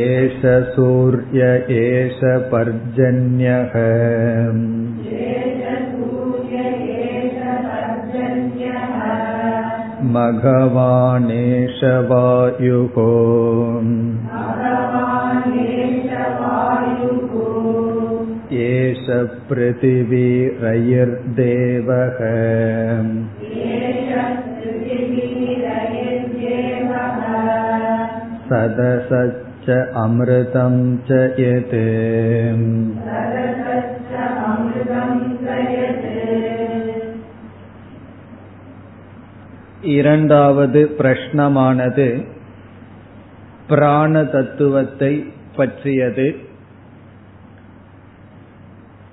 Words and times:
एष 0.02 0.40
सूर्य 0.74 1.48
एष 1.80 2.20
पर्जन्यः 2.52 3.74
मघवानेश 10.14 11.80
वायुः 12.10 12.96
एष 18.98 19.06
पृथिवी 19.50 20.28
रयिर्देवः 20.62 22.18
सदसच्च 28.48 29.68
अमृतं 30.04 30.74
च 31.08 31.20
यत् 31.40 31.76
இரண்டாவது 39.94 40.80
பிரஷ்னமானது 40.98 42.08
பிராண 43.68 44.22
தத்துவத்தை 44.22 45.12
பற்றியது 45.56 46.26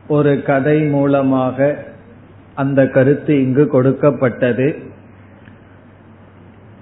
ஒரு 0.08 0.42
கதை 0.42 0.82
மூலமாக 0.82 1.84
அந்த 2.54 2.88
கருத்து 2.88 3.42
இங்கு 3.42 3.66
கொடுக்கப்பட்டது. 3.66 4.76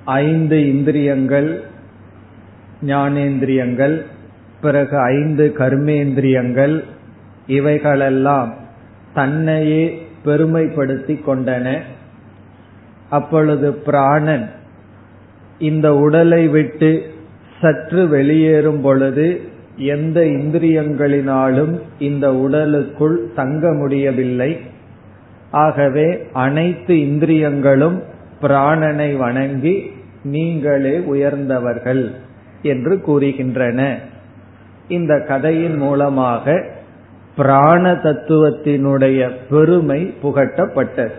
ஐந்து 0.04 0.68
இந்திரியங்கள் 0.68 1.62
ஞானேந்திரியங்கள் 2.82 4.02
பிறகு 4.60 4.98
ஐந்து 4.98 5.54
கர்மேந்திரியங்கள் 5.58 6.84
இவைகளெல்லாம் 7.46 8.54
தன்னையே 9.14 10.08
பெருமைப்படுத்திக் 10.24 11.24
கொண்டன. 11.26 11.78
அப்பொழுது 13.10 13.72
பிராணன் 13.72 14.50
இந்த 15.58 15.94
உடலை 15.94 16.48
விட்டு 16.48 17.12
சற்று 17.60 18.08
வெளியேறும் 18.08 18.80
பொழுது 18.80 19.52
எந்த 19.76 20.20
இந்திரியங்களினாலும் 20.20 21.80
இந்த 21.98 22.34
உடலுக்குள் 22.34 23.32
தங்க 23.34 23.72
முடியவில்லை. 23.72 24.60
ஆகவே 25.50 26.26
அனைத்து 26.32 27.00
இந்திரியங்களும் 27.00 28.02
பிராணனை 28.42 29.16
வணங்கி 29.16 29.92
நீங்களே 30.24 30.98
உயர்ந்தவர்கள் 30.98 32.10
என்று 32.62 33.02
கூறுகின்றன. 33.06 33.94
இந்த 34.88 35.20
கதையின் 35.20 35.76
மூலமாக 35.76 36.66
பிராண 37.36 37.92
தத்துவத்தினுடைய 37.92 39.30
பெருமை 39.50 40.14
புகட்டப்பட்டது. 40.22 41.12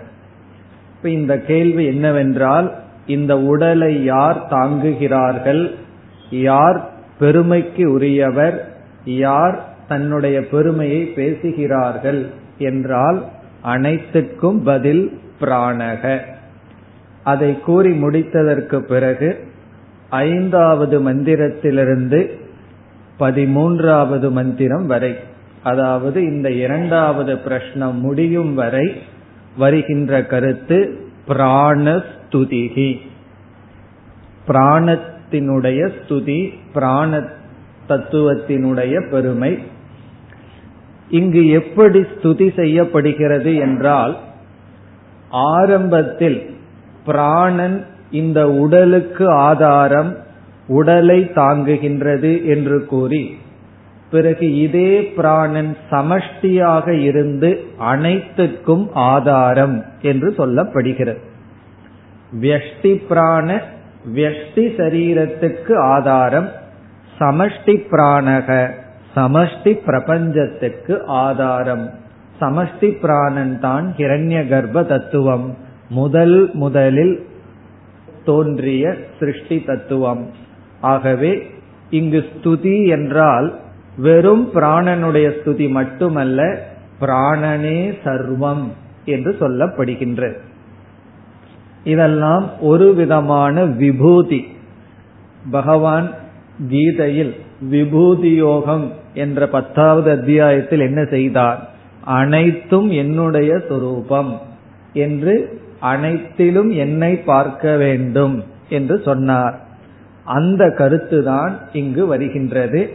இப்ப 0.95 1.09
இந்த 1.09 1.39
கேள்வி 1.39 1.85
என்னவென்றால் 1.85 2.73
இந்த 3.05 3.39
உடலை 3.39 4.03
யார் 4.03 4.47
தாங்குகிறார்கள்? 4.49 5.75
யார் 6.29 6.93
பெருமைக்கு 7.19 7.91
உரியவர் 7.91 8.75
யார் 9.05 9.65
தன்னுடைய 9.87 10.47
பெருமையை 10.47 11.05
பேசுகிறார்கள் 11.05 12.29
என்றால் 12.57 13.25
அனைத்துக்கும் 13.61 14.63
பதில் 14.63 15.19
பிராணக. 15.41 16.19
அதை 17.23 17.59
கூறி 17.59 18.01
முடித்ததற்கு 18.01 18.79
பிறகு 18.79 19.47
ஐந்தாவது 20.09 21.13
மந்திரத்திலிருந்து 21.13 22.29
பதிமூன்றாவது 23.19 24.31
மந்திரம் 24.31 24.85
வரை 24.85 25.15
அதாவது 25.63 26.21
இந்த 26.21 26.51
இரண்டாவது 26.51 27.33
பிரஷ்னம் 27.35 27.93
முடியும் 27.93 28.53
வரை 28.53 29.01
வருகின்ற 29.57 30.25
கருத்து 30.25 31.07
பிராணஸ்துதிகி 31.27 33.01
தத்துவத்தினுடைய 35.31 35.91
ஸ்துதி 36.07 36.53
பிராண 36.73 37.23
தத்துவத்தினுடைய 37.87 39.09
பெருமை. 39.09 39.59
இங்கு 41.09 41.47
எப்படி 41.47 41.99
ஸ்துதி 41.99 42.55
செய்யப்படுகிறது 42.55 43.55
என்றால் 43.55 44.17
ஆரம்பத்தில் 45.29 46.49
பிராணன் 47.05 47.85
இந்த 48.11 48.51
உடலுக்கு 48.51 49.29
ஆதாரம் 49.29 50.17
உடலை 50.67 51.31
தாங்குகின்றது 51.35 52.45
என்று 52.45 52.85
கூறி 52.85 53.37
பிறகு 54.11 54.55
இதே 54.55 55.01
பிராணன் 55.01 55.77
சமஷ்டியாக 55.91 56.89
இருந்து 56.89 57.63
அனைத்துக்கும் 57.79 58.89
ஆதாரம் 58.93 59.85
என்று 60.01 60.29
சொல்லப்படுகிறது. 60.37 61.17
வியஷ்டி 62.41 63.01
பிராண 63.07 63.63
வியஷ்டி 64.13 64.65
சரீரத்துக்கு 64.77 65.75
ஆதாரம் 65.77 66.49
சமஷ்டி 67.19 67.75
பிராணக 67.91 68.69
சமஷ்டி 69.15 69.73
பிரபஞ்சத்துக்கு 69.85 71.05
ஆதாரம். 71.05 71.89
சமஷ்டி 72.41 72.99
பிராணன் 72.99 73.59
தான் 73.59 73.93
ஹிரண்ய 73.97 74.47
கர்ப்ப 74.47 74.83
தத்துவம். 74.83 75.57
முதல் 75.89 76.49
முதலில் 76.53 77.25
தோன்றிய 78.25 78.95
சிருஷ்டி 79.19 79.63
தத்துவம். 79.63 80.29
ஆகவே 80.81 81.47
இங்கு 81.89 82.25
ஸ்துதி 82.31 82.87
என்றால் 82.87 83.59
வெறும் 83.97 84.49
பிராணனுடைய 84.53 85.27
ஸ்துதி 85.37 85.69
மட்டுமல்ல 85.69 86.59
பிராணனே 87.01 87.93
சர்வம் 88.03 88.65
என்று 89.05 89.35
சொல்லப்படுகின்றது 89.39 90.35
இதெல்லாம் 91.85 92.61
ஒரு 92.61 92.93
விதமான 92.93 93.65
விபூதி. 93.65 94.47
பகவான் 95.51 96.09
கீதையில் 96.69 97.35
விபூதி 97.61 98.35
யோகம் 98.35 98.91
என்ற 99.13 99.47
பத்தாவது 99.47 100.11
அத்தியாயத்தில் 100.11 100.79
என்ன 100.79 101.03
செய்தார்? 101.03 101.69
அனைத்தும் 102.03 102.89
என்னுடைய 102.89 103.61
சொரூபம் 103.69 104.39
என்று 104.93 105.61
அனைத்திலும் 105.79 106.71
என்னை 106.71 107.17
பார்க்க 107.17 107.77
வேண்டும் 107.77 108.43
என்று 108.69 109.01
சொன்னார். 109.05 109.59
அந்த 110.23 110.65
கருத்துதான் 110.65 111.51
இங்கு 111.73 112.05
வருகின்றது. 112.05 112.89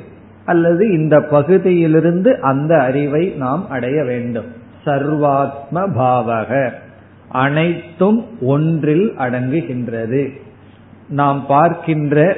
அல்லது 0.45 0.93
இந்த 0.93 1.21
பகுதியிலிருந்து 1.21 2.39
அந்த 2.41 2.77
அறிவை 2.77 3.27
நாம் 3.27 3.71
அடைய 3.71 4.05
வேண்டும். 4.05 4.47
சர்வாத்ம 4.85 5.89
பாவக 5.99 6.73
அனைத்தும் 7.31 8.27
ஒன்றில் 8.41 9.15
அடங்குகின்றது. 9.19 10.41
நாம் 11.09 11.47
பார்க்கின்ற 11.47 12.37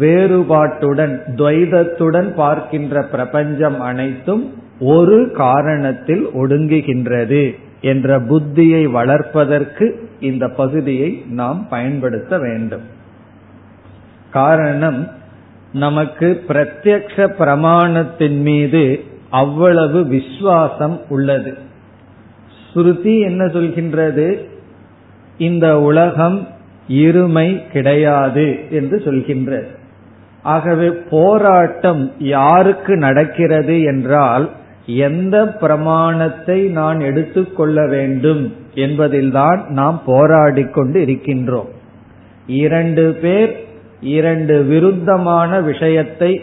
வேறுபாட்டுடன் 0.00 1.20
துவைதத்துடன் 1.34 2.34
பார்க்கின்ற 2.34 3.02
பிரபஞ்சம் 3.02 3.80
அனைத்தும் 3.80 4.54
ஒரு 4.80 5.30
காரணத்தில் 5.38 6.24
ஒடுங்குகின்றது 6.34 7.56
என்ற 7.80 8.20
புத்தியை 8.20 8.90
வளர்ப்பதற்கு 8.90 10.08
இந்த 10.20 10.48
பகுதியை 10.48 11.24
நாம் 11.28 11.68
பயன்படுத்த 11.68 12.38
வேண்டும். 12.38 12.82
காரணம் 14.30 15.08
நமக்கு 15.72 16.42
பிரத்யக்ஷ 16.48 17.30
பிரமாணத்தின் 17.38 18.40
மீது 18.40 19.04
அவ்வளவு 19.30 20.06
விசுவாசம் 20.06 21.00
உள்ளது. 21.08 21.68
ஸ்ருதி 22.74 23.20
என்ன 23.20 23.44
சொல்கின்றது? 23.44 24.38
இந்த 25.38 25.80
உலகம் 25.80 26.48
இருமை 26.88 27.70
கிடையாது 27.72 28.58
என்று 28.70 28.96
சொல்கின்றது. 29.04 29.68
ஆகவே 30.42 30.90
போராட்டம் 31.10 32.12
யாருக்கு 32.18 32.96
நடக்கிறது 32.96 33.82
என்றால் 33.82 34.50
எந்த 34.86 35.36
பிரமாணத்தை 35.46 36.60
நான் 36.68 37.00
எடுத்துக்கொள்ள 37.00 37.86
வேண்டும் 37.86 38.54
என்பதில்தான் 38.74 39.66
நாம் 39.68 40.02
போராடிக் 40.06 40.70
கொண்டு 40.70 41.04
இருக்கின்றோம். 41.04 41.70
இரண்டு 42.46 43.04
பேர் 43.14 43.52
இரண்டு 44.00 44.62
விருத்தமான 44.62 45.60
விஷயத்தை 45.60 46.40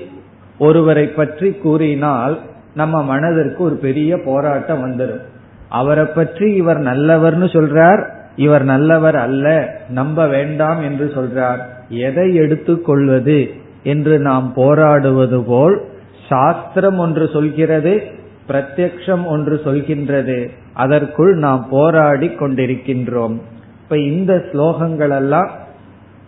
ஒருவரை 0.57 1.07
பற்றி 1.07 1.51
கூறினால் 1.51 2.39
நம்ம 2.73 3.03
மனதிற்கு 3.03 3.63
ஒரு 3.63 3.75
பெரிய 3.75 4.18
போராட்டம் 4.25 4.83
வந்துடும் 4.85 5.25
அவரை 5.69 6.06
பற்றி 6.06 6.54
இவர் 6.54 6.78
நல்லவர்னு 6.78 7.48
சொல்றார் 7.56 8.04
இவர் 8.36 8.64
நல்லவர் 8.64 9.16
அல்ல 9.16 9.78
நம்ப 9.90 10.28
வேண்டாம் 10.28 10.81
என்று 10.81 11.12
சொல்றார். 11.16 11.58
எதை 11.90 12.36
எடுத்துக்கொள்வது 12.36 13.50
என்று 13.84 14.19
நாம் 14.19 14.54
போராடுவது 14.54 15.44
போல் 15.44 15.81
சாஸ்திரம் 16.30 16.98
ஒன்று 16.98 17.30
சொல்கிறது 17.34 18.02
பிரத்யக்ஷம் 18.48 19.24
ஒன்று 19.24 19.62
சொல்கின்றது. 19.66 20.50
அதற்குள் 20.74 21.36
நாம் 21.36 21.68
போராடி 21.69 22.28
கொண்டிருக்கின்றோம். 22.28 23.38
இப்ப 23.84 23.98
இந்த 23.98 24.46
ஸ்லோகங்கள் 24.52 25.16
எல்லாம் 25.16 25.52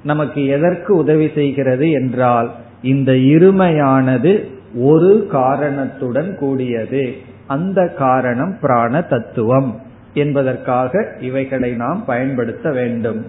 நமக்கு 0.03 0.45
எதற்கு 0.45 0.95
உதவி 0.95 1.31
செய்கிறது 1.35 1.91
என்றால் 1.91 2.51
இந்த 2.81 3.11
இருமையானது 3.11 4.45
ஒரு 4.75 5.27
காரணத்துடன் 5.31 6.37
கூடியது. 6.37 7.15
அந்த 7.49 7.87
காரணம் 7.97 8.57
பிராண 8.61 9.01
தத்துவம் 9.01 9.69
என்பதற்காக 10.13 11.15
இவைகளை 11.19 11.71
நாம் 11.73 12.05
பயன்படுத்த 12.05 12.71
வேண்டும். 12.71 13.21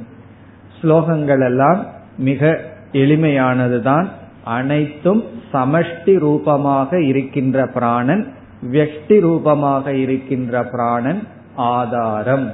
ஸ்லோகங்கள் 0.81 1.45
எல்லாம் 1.45 1.81
மிக 2.19 2.61
எளிமையானதுதான். 2.93 4.07
அனைத்தும் 4.45 5.25
சமஷ்டி 5.53 6.19
ரூபமாக 6.19 7.01
இருக்கின்ற 7.03 7.67
பிராணன் 7.67 8.25
வெஷ்டி 8.73 9.21
ரூபமாக 9.21 9.95
இருக்கின்ற 9.95 10.63
பிராணன் 10.65 11.23
ஆதாரம் 11.57 12.51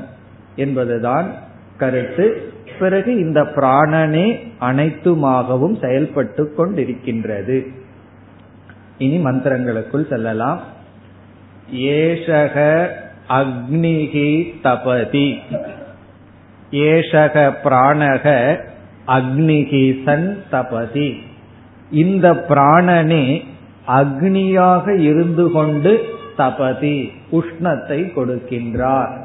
என்பதுதான் 0.57 1.27
கருத்து. 1.79 2.27
பிறகு 2.79 3.17
இந்த 3.17 3.43
பிராணனே 3.57 4.27
அனைத்துமாகவும் 4.61 5.77
செயல்பட்டு 5.81 6.55
கொண்டிருக்கின்றது. 6.59 7.59
இனி 8.99 9.25
மந்திரங்களுக்குள் 9.25 10.09
செல்லலாம். 10.09 10.75
ஏஷக 11.75 12.87
அக்னிகி 13.29 14.61
தபதி. 14.63 15.39
ஏஷக 16.71 17.53
பிராணக 17.65 18.57
அக்னிகி 19.07 20.05
சன் 20.05 20.43
தபதி. 20.51 21.23
இந்த 21.91 22.33
பிராணனே 22.49 23.43
அக்னியாக 23.89 24.99
இருந்து 24.99 25.51
கொண்டு 25.51 26.05
தபதி 26.37 27.13
உஷ்ணத்தை 27.33 28.13
கொடுக்கின்றார். 28.17 29.25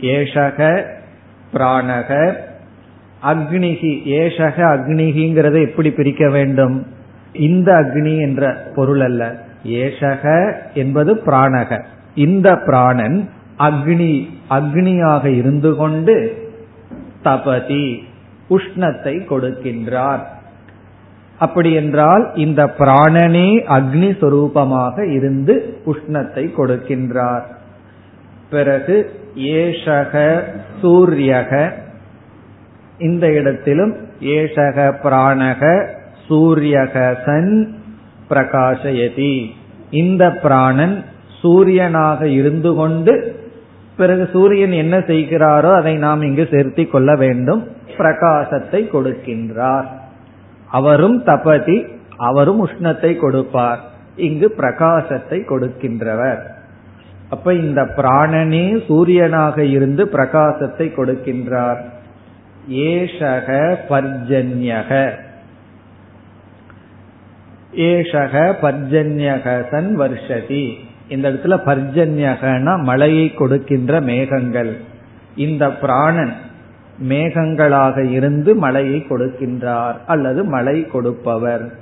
ஏஷக 0.00 0.84
பிராணக 1.52 2.34
அக்னிகி 3.22 3.92
ஏஷக 4.04 4.56
அக்னிகிங்கிறத 4.56 5.62
எப்படி 5.62 5.90
பிரிக்க 5.90 6.28
வேண்டும்? 6.28 6.86
இந்த 7.32 7.72
அக்னி 7.72 8.20
என்ற 8.20 8.70
பொருள் 8.74 9.00
அல்ல. 9.00 9.48
ஏஷக 9.64 10.52
என்பது 10.74 11.14
பிராணக. 11.14 11.82
இந்த 12.14 12.56
பிராணன் 12.56 13.30
அக்னி 13.58 14.28
அக்னியாக 14.50 15.24
இருந்து 15.24 15.76
கொண்டு 15.76 16.48
தபதி 17.22 18.02
உஷ்ணத்தை 18.50 19.16
கொடுக்கின்றார். 19.30 20.22
அப்படி 21.38 21.72
என்றால் 21.72 22.30
இந்த 22.34 22.74
பிராணனே 22.78 23.48
அக்னி 23.68 24.10
சொரூபமாக 24.20 25.12
இருந்து 25.12 25.78
உஷ்ணத்தை 25.86 26.50
கொடுக்கின்றார். 26.56 27.42
பிறகு 28.50 29.10
ஏஷக 29.34 30.42
சூரியக. 30.82 31.72
இந்த 32.98 33.32
இடத்திலும் 33.32 33.96
ஏஷக 34.20 34.94
பிராணக 35.02 35.86
சூரியக 36.28 37.14
சன் 37.24 37.79
பிரகாசயதி. 38.30 39.50
இந்த 39.90 40.30
பிராணன் 40.30 41.04
சூரியனாக 41.42 42.22
இருந்து 42.22 42.74
கொண்டு 42.74 43.38
பிறகு 43.96 44.28
சூரியன் 44.32 44.72
என்ன 44.72 44.98
செய்கிறாரோ 44.98 45.74
அதை 45.74 45.94
நாம் 45.96 46.22
இங்கு 46.22 46.48
சேர்த்தி 46.50 46.88
கொள்ள 46.88 47.16
வேண்டும். 47.16 47.68
பிரகாசத்தை 47.98 48.80
கொடுக்கின்றார். 48.92 49.84
அவரும் 50.68 51.24
தபதி 51.24 51.86
அவரும் 52.16 52.66
உஷ்ணத்தை 52.66 53.16
கொடுப்பார். 53.16 53.80
இங்கு 54.16 54.54
பிரகாசத்தை 54.58 55.38
கொடுக்கின்றவர். 55.48 56.40
அப்ப 57.30 57.54
இந்த 57.54 57.82
பிராணனே 57.96 58.66
சூரியனாக 58.88 59.58
இருந்து 59.58 60.04
பிரகாசத்தை 60.04 60.86
கொடுக்கின்றார். 60.96 61.80
ஏஷக 62.70 63.76
பர்ஜன்யக. 63.88 65.10
ஏஷக 67.76 68.54
பர்ஜன்யக 68.62 69.70
சன் 69.70 70.00
வர்ஷதி. 70.00 70.72
இந்த 71.08 71.30
இடத்துல 71.30 71.58
பர்ஜன்யகனா 71.66 72.82
மழையை 72.82 73.34
கொடுக்கின்ற 73.34 74.00
மேகங்கள். 74.00 74.76
இந்த 75.36 75.72
பிராணன் 75.72 76.32
மேகங்களாக 77.08 78.10
இருந்து 78.10 78.54
மழையை 78.54 79.04
கொடுக்கின்றார் 79.08 79.94
அல்லது 80.06 80.44
மழை 80.44 80.86
கொடுப்பவர். 80.86 81.74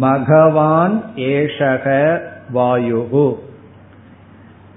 மகவான் 0.00 1.02
ஏஷக 1.16 2.18
வாயுகு. 2.54 3.34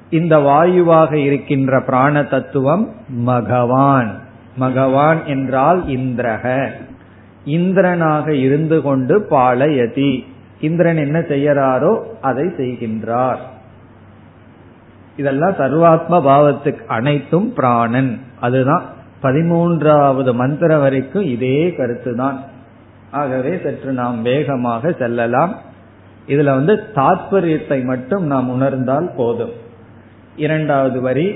இந்த 0.10 0.38
வாயுவாக 0.38 1.14
இருக்கின்ற 1.14 1.81
பிராண 1.81 2.24
தத்துவம் 2.24 2.96
மகவான். 3.25 4.10
மகவான் 4.60 5.24
என்றால் 5.25 5.86
இந்திரக. 5.86 6.72
இந்திரனாக 7.48 8.28
இருந்து 8.46 8.78
கொண்டு 8.82 9.16
பாலயதி 9.30 10.12
இந்திரன் 10.60 10.98
என்ன 10.98 11.18
செய்யறாரோ 11.20 11.94
அதை 12.22 12.46
செய்கின்றார். 12.58 13.42
இதெல்லாம் 15.18 15.60
சர்வாத்ம 15.60 16.20
பாவத்துக்கு 16.30 16.84
அனைத்தும் 16.98 17.54
பிராணன். 17.54 18.12
அதுதான் 18.40 18.86
பதிமூன்றாவது 19.24 20.32
மந்திரம் 20.34 20.80
வரைக்கும் 20.80 21.26
இதே 21.36 21.60
கருத்து 21.78 22.12
தான் 22.16 22.38
ஆகவே 23.12 23.54
சற்று 23.64 23.92
நாம் 23.92 24.22
வேகமாக 24.22 24.92
செல்லலாம். 24.92 25.54
இதுல 26.28 26.50
வந்து 26.60 26.74
தாத்பரியத்தை 26.96 27.80
மட்டும் 27.84 28.26
நாம் 28.26 28.50
உணர்ந்தால் 28.50 29.10
போதும். 29.16 29.54
இரண்டாவது 30.36 31.00
வரி 31.02 31.28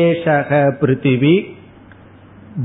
ஏஷக 0.00 0.50
பிருத்திவி 0.80 1.34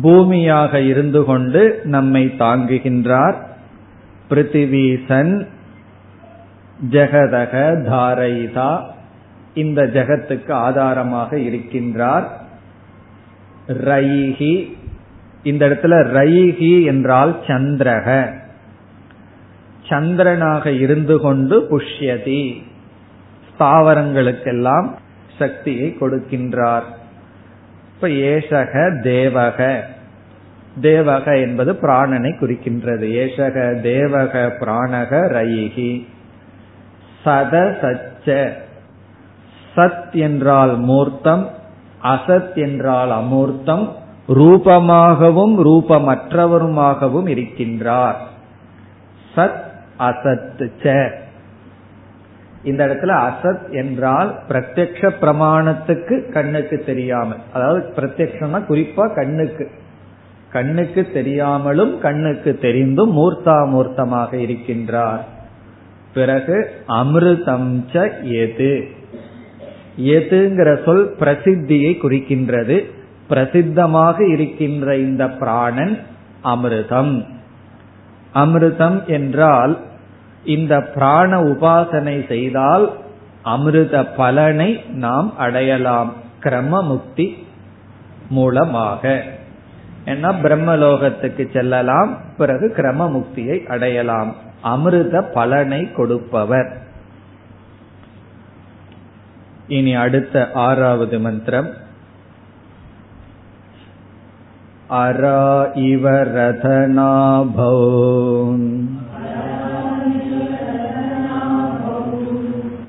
பூமியாக 0.02 0.88
இருந்து 0.88 1.24
கொண்டு 1.24 1.82
நம்மை 1.84 2.26
தாங்குகின்றார். 2.40 3.36
பிருத்திவிசன் 4.30 5.48
ஜெகதக 6.90 7.54
தாரைதா 7.90 8.82
இந்த 9.54 9.84
ஜெகத்துக்கு 9.94 10.52
ஆதாரமாக 10.52 11.38
இருக்கின்றார். 11.38 12.28
ரைஹி 13.68 14.78
இந்த 15.44 15.68
இடத்துல 15.70 15.94
ரைஹி 16.18 16.86
என்றால் 16.86 17.40
சந்திரக. 17.48 18.38
சந்திரனாக 19.90 20.80
இருந்து 20.80 21.20
கொண்டு 21.20 21.68
புஷ்யதி 21.72 22.62
ஸ்தாவரங்களுக்கெல்லாம் 23.50 24.88
சக்தியை 25.38 25.98
கொடுக்கின்றார். 26.00 26.88
இப்ப 28.00 28.14
ஏசக 28.16 28.92
தேவக. 29.04 29.80
தேவக 30.82 31.42
என்பது 31.42 31.74
பிராணனை 31.74 32.32
குறிக்கின்றது. 32.40 33.10
ஏசக 33.10 33.80
தேவக 33.84 34.52
பிராணக 34.60 35.28
ரைகி 35.28 36.08
சத 37.26 37.76
சச்ச. 37.82 38.54
சத் 39.76 40.12
என்றால் 40.12 40.78
மூர்த்தம் 40.78 41.50
அசத் 42.04 42.56
என்றால் 42.56 43.10
அமூர்த்தம் 43.10 43.92
ரூபமாகவும் 44.28 45.56
ரூபமற்றவருமாகவும் 45.64 47.28
இருக்கின்றார். 47.28 48.16
சத் 49.36 49.62
அசத் 50.00 50.72
ச. 50.84 51.12
இந்த 52.64 52.86
இடத்துல 52.86 53.30
அசத் 53.30 53.72
என்றால் 53.72 54.40
பிரத்யக்ஷ 54.50 55.10
பிரமாணத்துக்கு 55.22 56.32
கண்ணுக்கு 56.32 56.84
தெரியாமல். 56.86 57.38
அதாவது 57.54 57.94
பிரத்யக்ஷம்னா 57.96 58.64
குறிப்பா 58.70 59.16
கண்ணுக்கு. 59.16 59.70
கண்ணுக்கு 60.52 61.08
தெரியாமலும் 61.14 62.00
கண்ணுக்கு 62.00 62.58
தெரிந்தும் 62.58 63.18
மூர்த்தாமூர்த்தமாக 63.18 64.32
இருக்கின்றார். 64.32 65.20
பிறகு 66.14 66.72
அமிர்தம் 66.88 67.84
ச 67.92 68.24
எது? 68.24 68.88
எதுங்கிற 70.00 70.86
சொல் 70.86 71.16
பிரசித்தியை 71.20 71.94
குறிக்கின்றது. 72.04 72.86
பிரசித்தமாக 73.30 74.30
இருக்கின்ற 74.30 74.98
இந்த 74.98 75.30
பிராணன் 75.30 75.98
அமிர்தம். 76.44 77.26
அமிர்தம் 78.36 79.06
என்றால் 79.06 79.80
இந்த 80.44 80.82
பிராண 80.82 81.42
உபாசனை 81.42 82.28
செய்தால் 82.28 82.98
அமிர்த 83.42 84.06
பலனை 84.06 84.84
நாம் 84.90 85.38
அடையலாம். 85.38 86.14
கிரம 86.44 86.84
முக்தி 86.84 87.48
மூலமாக. 88.30 89.24
ஏன்னா 90.06 90.36
பிரம்மலோகத்துக்கு 90.44 91.52
செல்லலாம் 91.54 92.18
பிறகு 92.38 92.74
கிரம 92.78 93.10
முக்தியை 93.10 93.66
அடையலாம். 93.66 94.36
அமிர்த 94.62 95.22
பலனை 95.22 95.92
கொடுப்பவர். 95.92 96.78
இனி 99.68 99.96
அடுத்த 99.96 100.52
ஆறாவது 100.54 101.20
மந்திரம். 101.20 101.88
अरा 104.90 105.72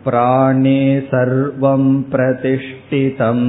प्राणे 0.06 0.80
सर्वं 1.12 1.84
प्रतिष्ठितम् 2.12 3.46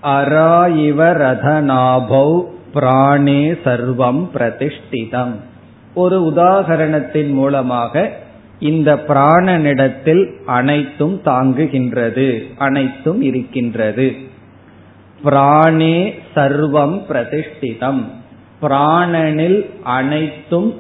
அரா 0.02 0.76
இவ 0.76 1.12
ரதநாபௌ 1.12 2.42
பிராணே 2.74 3.58
சர்வம் 3.64 4.22
பிரதிஷ்டிதம். 4.34 5.32
ஒரு 5.94 6.32
உதாகரணத்தின் 6.34 7.32
மூலமாக 7.32 8.10
இந்த 8.58 8.94
பிராணனிடத்தில் 9.08 10.30
அனைத்தும் 10.46 11.20
தாங்குகின்றது 11.24 12.42
அனைத்தும் 12.58 13.22
இருக்கின்றது. 13.22 14.12
பிராணே 15.24 16.14
சர்வம் 16.34 17.00
பிரதிஷ்டிதம். 17.08 18.02
பிராணனில் 18.62 19.70
அனைத்தும் 19.82 20.74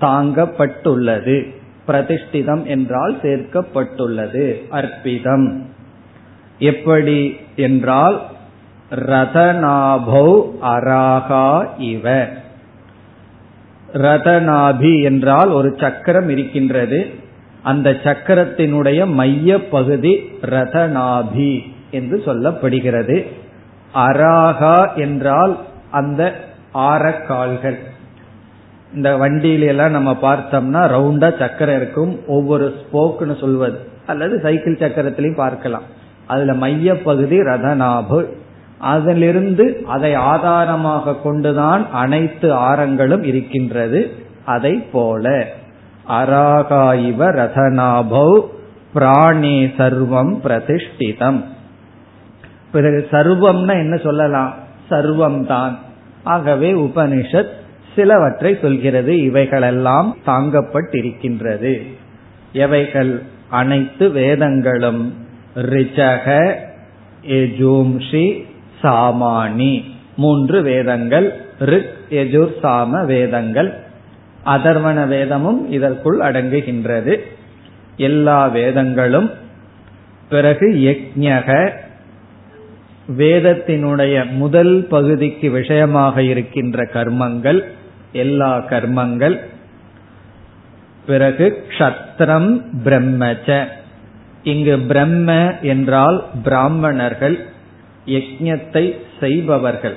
தாங்கப்பட்டுள்ளது. 0.00 1.54
பிரதிஷ்டிதம் 1.88 2.64
என்றால் 2.64 3.18
சேர்க்கப்பட்டுள்ளது 3.22 4.62
அற்பிதம் 4.70 5.62
எப்படி 6.58 7.36
என்றால் 7.56 8.36
ரதநாபௌ 8.90 10.44
அராகா 10.62 11.66
இவ. 11.78 12.26
ரதநாபி 13.92 15.02
என்றால் 15.02 15.48
ஒரு 15.48 15.76
சக்கரம் 15.80 16.28
இருக்கின்றது. 16.28 17.06
அந்த 17.62 17.90
சக்கரத்தினுடைய 17.90 19.06
மைய 19.06 19.68
பகுதி 19.68 20.30
ரதநாபி 20.42 21.62
என்று 21.90 22.22
சொல்லப்படுகிறது. 22.26 23.26
அராகா 23.94 24.94
என்றால் 24.94 25.58
அந்த 25.90 26.34
ஆரக்கால்கள். 26.74 27.78
இந்த 28.94 29.16
வண்டியில 29.16 29.66
எல்லாம் 29.66 29.90
நம்ம 29.90 30.16
பார்த்தோம்னா 30.22 30.80
ரவுண்டா 30.86 31.38
சக்கரம் 31.38 31.76
இருக்கும். 31.76 32.20
ஒவ்வொரு 32.26 32.74
ஸ்போக்குன்னு 32.82 33.38
சொல்வது. 33.38 33.78
அல்லது 34.06 34.40
சைக்கிள் 34.40 34.74
சக்கரத்திலையும் 34.74 35.34
பார்க்கலாம். 35.34 35.82
அதுல 36.26 36.54
மைய 36.54 37.02
பகுதி 37.02 37.38
ரதநாபு. 37.38 38.24
அதிலிருந்து 38.78 39.82
அதை 39.86 40.14
ஆதாரமாக 40.14 41.14
கொண்டுதான் 41.14 41.90
அனைத்து 41.90 42.52
ஆரங்களும் 42.52 43.22
இருக்கின்றது. 43.22 44.12
அதை 44.44 44.72
போல. 44.72 45.46
அராகாயிவ 46.08 47.18
ரதநாபௌ 47.18 48.40
பிராணே 48.94 49.72
சர்வம் 49.78 50.36
பிரதிஷ்டிதம். 50.44 51.44
பிறகு 52.72 53.08
சர்வம்னா 53.10 53.72
என்ன 53.72 53.96
சொல்லலாம்? 53.96 54.54
சர்வம் 54.90 55.46
தான் 55.46 55.78
ஆகவே 56.24 56.72
உபனிஷத் 56.72 57.48
சிலவற்றை 57.94 58.58
சொல்கிறது. 58.60 59.22
இவைகளெல்லாம் 59.22 60.16
தாங்கப்பட்டிருக்கின்றது. 60.26 61.86
எவைகள்? 62.52 63.22
அனைத்து 63.48 64.10
வேதங்களும். 64.10 65.14
ரிச்சக 65.56 66.54
எஜூம்ஷி 67.26 68.46
சாமானி. 68.80 69.94
மூன்று 70.16 70.62
வேதங்கள் 70.62 71.42
ரிக் 71.58 71.94
எஜுர் 72.10 72.52
சாம 72.62 73.04
வேதங்கள். 73.04 73.74
அதர்வன 74.46 75.06
வேதமும் 75.06 75.70
இதற்குள் 75.70 76.18
அடங்குகின்றது. 76.18 77.18
எல்லா 77.96 78.46
வேதங்களும். 78.46 79.30
பிறகு 80.28 80.66
யக்ஞக. 80.68 81.70
வேதத்தினுடைய 83.16 84.30
முதல் 84.30 84.86
பகுதிக்கு 84.90 85.50
விஷயமாக 85.50 86.22
இருக்கின்ற 86.22 86.84
கர்மங்கள் 86.84 87.64
எல்லா 88.12 88.58
கர்மங்கள். 88.58 89.40
பிறகு 91.06 91.64
க்ஷத்ரம் 91.68 92.64
பிரம்மச்ச. 92.84 93.66
இங்கு 94.42 94.78
பிரம்ம 94.78 95.52
என்றால் 95.62 96.24
பிராமணர்கள். 96.44 97.46
யஜ்ஞத்தை 98.08 98.84
செய்பவர்கள். 99.20 99.96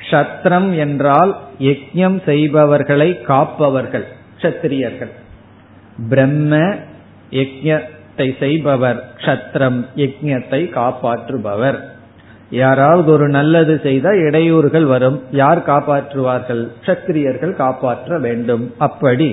க்ஷத்ரம் 0.00 0.70
என்றால் 0.76 1.32
யஜ்ஞம் 1.58 2.18
செய்பவர்களை 2.24 3.08
காப்பவர்கள் 3.22 4.06
க்ஷத்திரியர்கள். 4.40 5.12
பிரம்ம 6.08 6.54
யஜ்ஞத்தை 7.30 8.28
செய்பவர் 8.38 9.00
க்ஷத்ரம் 9.16 9.78
யஜ்ஞத்தை 9.96 10.60
காப்பாற்றுபவர். 10.78 11.78
யாராவது 12.50 13.08
ஒரு 13.12 13.28
நல்லது 13.28 13.80
செய்தால் 13.82 14.18
இடையூறுகள் 14.18 14.86
வரும். 14.86 15.22
யார் 15.32 15.62
காப்பாற்றுவார்கள்? 15.66 16.62
சத்திரியர்கள் 16.86 17.54
காப்பாற்ற 17.54 18.18
வேண்டும். 18.18 18.74
அப்படி 18.78 19.30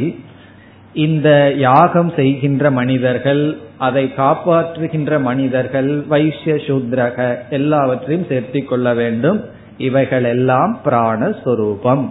இந்த 0.93 1.53
யாகம் 1.57 2.11
செய்கின்ற 2.15 2.71
மனிதர்கள் 2.71 3.43
அதை 3.83 4.03
காப்பாற்றுகின்ற 4.17 5.19
மனிதர்கள் 5.21 5.91
வைசிய 6.07 6.55
சூத்ரக 6.55 7.35
எல்லாவற்றையும் 7.49 8.27
சேர்த்திக் 8.29 8.65
கொள்ள 8.65 8.93
வேண்டும். 8.93 9.39
இவைகள் 9.77 10.23
எல்லாம் 10.23 10.79
பிராணஸ்வரூபம். 10.85 12.09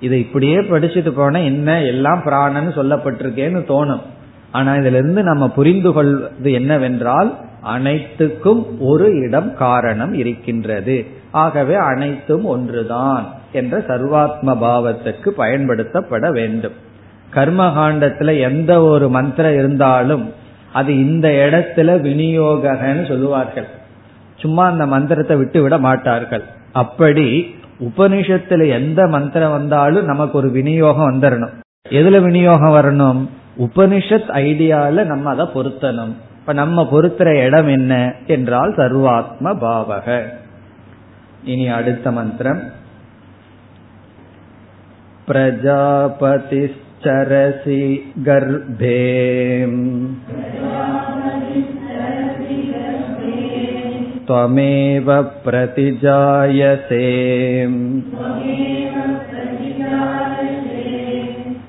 இதை 0.00 0.18
இப்படியே 0.18 0.56
படிச்சுட்டு 0.56 1.10
போன 1.10 1.42
என்ன 1.42 1.82
எல்லாம் 1.82 2.22
பிராணன்னு 2.24 2.76
சொல்லப்பட்டிருக்கேன்னு 2.78 3.62
தோணும். 3.68 4.00
ஆனா 4.50 4.74
இதுல 4.74 4.98
இருந்து 5.02 5.22
நம்ம 5.22 5.48
புரிந்து 5.50 5.92
கொள்வது 5.92 6.52
என்னவென்றால் 6.52 7.36
அனைத்துக்கும் 7.62 8.80
ஒரு 8.80 9.18
இடம் 9.18 9.54
காரணம் 9.54 10.12
இருக்கின்றது. 10.12 11.06
ஆகவே 11.30 11.74
அனைத்தும் 11.74 12.44
ஒன்றுதான் 12.44 13.26
என்ற 13.52 13.78
சர்வாத்ம 13.78 14.56
பாவத்துக்கு 14.62 15.28
பயன்படுத்தப்பட 15.28 16.30
வேண்டும். 16.30 16.86
கர்மகாண்டத்துல 17.34 18.40
எந்த 18.40 18.82
ஒரு 18.82 19.08
மந்திரம் 19.08 19.54
இருந்தாலும் 19.54 20.37
அது 20.78 20.90
இந்த 20.98 21.28
இடத்துல 21.28 21.90
விநியோகன்னு 22.06 23.08
சொல்லுவார்கள். 23.08 23.68
சும்மா 24.36 24.66
அந்த 24.66 24.86
மந்திரத்தை 24.86 25.36
விட்டு 25.36 25.62
விட 25.62 25.78
மாட்டார்கள். 25.78 26.42
அப்படி 26.72 27.54
உபனிஷத்துல 27.80 28.68
எந்த 28.68 29.06
மந்திரம் 29.06 29.50
வந்தாலும் 29.50 30.04
நமக்கு 30.04 30.38
ஒரு 30.38 30.50
விநியோகம் 30.50 31.10
வந்துடணும் 31.10 31.54
எதுல 31.88 32.20
விநியோகம் 32.20 32.74
வரணும்? 32.74 33.20
உபனிஷத் 33.58 34.30
ஐடியால 34.40 35.04
நம்ம 35.04 35.30
அதை 35.30 35.46
பொருத்தணும். 35.54 36.12
இப்ப 36.40 36.52
நம்ம 36.52 36.88
பொருத்துற 36.88 37.36
இடம் 37.44 37.68
என்ன 37.68 38.14
என்றால் 38.26 38.74
சர்வாத்ம 38.74 39.54
பாவக. 39.60 40.22
இனி 41.44 41.68
அடுத்த 41.68 42.10
மந்திரம். 42.10 42.62
चरसि 47.04 47.82
गर्भे 48.28 48.96
त्वमेव 54.28 55.10
प्रतिजायसे 55.44 57.04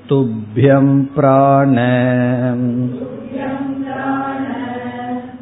तुभ्यं 0.08 0.88
प्राण 1.16 1.76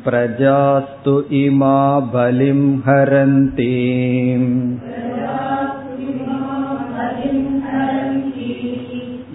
प्रजास्तु 0.04 1.16
इमा 1.40 1.78
बलिं 2.12 2.60
हरन्ति 2.86 3.72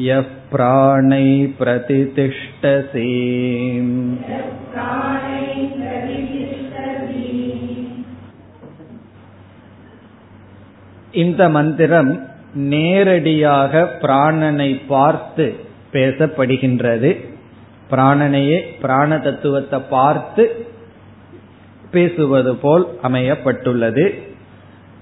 यः 0.08 0.43
प्राणै 0.53 1.27
प्रतितिष्ठसि 1.59 3.09
இந்த 11.15 11.43
மந்திரம் 11.49 12.11
நேரடியாக 12.73 13.73
பிராணனை 14.01 14.71
பார்த்து 14.87 15.47
பேசப்படுகின்றது 15.93 17.11
பிராணனையே 17.91 18.59
பிராண 18.81 19.19
தத்துவத்தை 19.19 19.79
பார்த்து 19.91 20.45
பேசுவது 21.91 22.57
போல் 22.57 22.85
அமையப்பட்டுள்ளது 23.03 24.05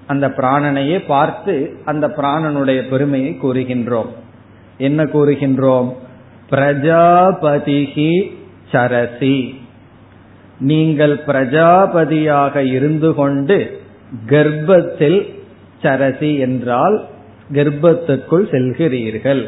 அந்த 0.06 0.26
பிராணனையே 0.37 0.99
பார்த்து 1.06 1.54
அந்த 1.85 2.06
பிராணனுடைய 2.16 2.80
பெருமையை 2.88 3.33
கூறுகின்றோம் 3.40 4.11
என்ன 4.81 5.03
கூறுகின்றோம்? 5.03 5.89
பிரஜாபதிகி 6.50 8.31
சரசி. 8.71 9.35
நீங்கள் 10.59 11.15
பிரஜாபதியாக 11.27 12.55
இருந்து 12.55 13.13
கொண்டு 13.13 13.81
கர்ப்பத்தில் 14.27 15.19
சரசி 15.83 16.39
என்றால் 16.39 16.97
கர்ப்பத்துக்குள் 17.53 18.45
செல்கிறீர்கள். 18.51 19.43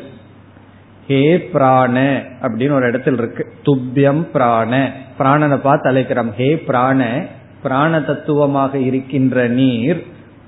ஹே 1.08 1.22
பிராண 1.40 2.24
அப்படின்னு 2.42 2.72
ஒரு 2.72 2.92
இடத்துல 2.92 3.14
இருக்கு. 3.14 3.46
துப்பியம் 3.66 4.22
பிராண. 4.22 4.92
பிராணனை 5.20 5.58
பார்த்து 5.58 5.92
அழைக்கிறோம். 5.92 6.32
ஹே 6.32 6.58
பிராண 6.58 7.26
பிராண 7.64 8.02
தத்துவமாக 8.02 8.78
இருக்கின்ற 8.78 9.48
நீர் 9.48 10.00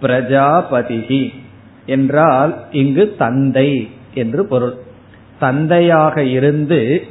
பிரஜாபதிகி 0.02 1.34
என்றால் 1.86 2.52
இங்கு 2.72 3.16
தந்தை. 3.18 3.72
என்று 4.16 4.46
பொருள். 4.46 4.76
தந்தையாக 5.40 6.24
இருந்து 6.24 7.08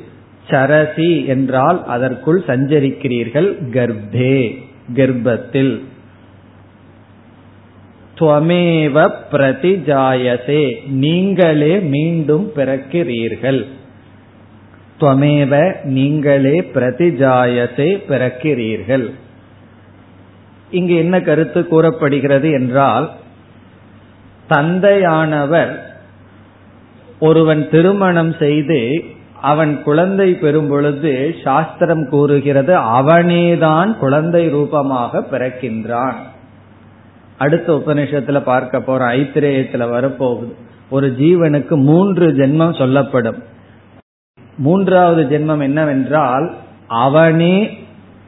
சரசி 0.51 1.27
என்றால் 1.27 1.87
அதற்குள் 1.87 2.43
சஞ்சரிக்கிறீர்கள் 2.47 3.49
கர்ப்பே 3.71 4.63
கர்ப்பத்தில். 4.95 5.75
துவமேவ 8.19 8.97
பிரதிஜாயசே 9.33 10.89
நீங்களே 10.89 11.81
மீண்டும் 11.81 12.53
பிறக்கிறீர்கள். 12.57 13.67
துவமேவ 15.01 15.85
நீங்களே 15.85 16.61
பிரதிஜாயசே 16.75 17.89
பிறக்கிறீர்கள். 18.09 19.11
இங்கு 20.71 20.95
என்ன 20.97 21.21
கருத்து 21.21 21.69
கூறப்படுகிறது 21.69 22.51
என்றால் 22.51 23.11
தந்தையானவர் 24.49 25.73
ஒருவன் 27.21 27.69
திருமணம் 27.71 28.33
செய்து 28.33 29.05
அவன் 29.41 29.83
குழந்தை 29.83 30.35
பெறும் 30.35 30.69
பொழுது 30.69 31.35
சாஸ்திரம் 31.45 32.09
கூறுகிறது 32.09 32.77
அவனேதான் 32.79 33.97
குழந்தை 33.97 34.49
ரூபமாக 34.49 35.25
பிறக்கின்றான். 35.33 36.15
அடுத்த 37.39 37.73
உபநிஷத்துல 37.73 38.41
பார்க்க 38.41 38.81
போற 38.81 39.07
ஐத்திரேயத்துல 39.07 39.89
வரப்போகுது. 39.97 40.53
ஒரு 40.91 41.17
ஜீவனுக்கு 41.19 41.77
மூன்று 41.77 42.33
ஜென்மம் 42.33 42.79
சொல்லப்படும். 42.79 43.43
மூன்றாவது 44.57 45.39
ஜென்மம் 45.39 45.63
என்னவென்றால் 45.63 46.55
அவனே 46.87 47.79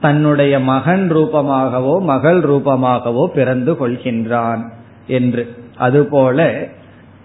தன்னுடைய 0.00 0.60
மகன் 0.60 1.16
ரூபமாகவோ 1.16 2.00
மகள் 2.00 2.40
ரூபமாகவோ 2.40 3.26
பிறந்து 3.26 3.72
கொள்கின்றான் 3.72 4.68
என்று. 5.06 5.54
அதுபோல 5.76 6.54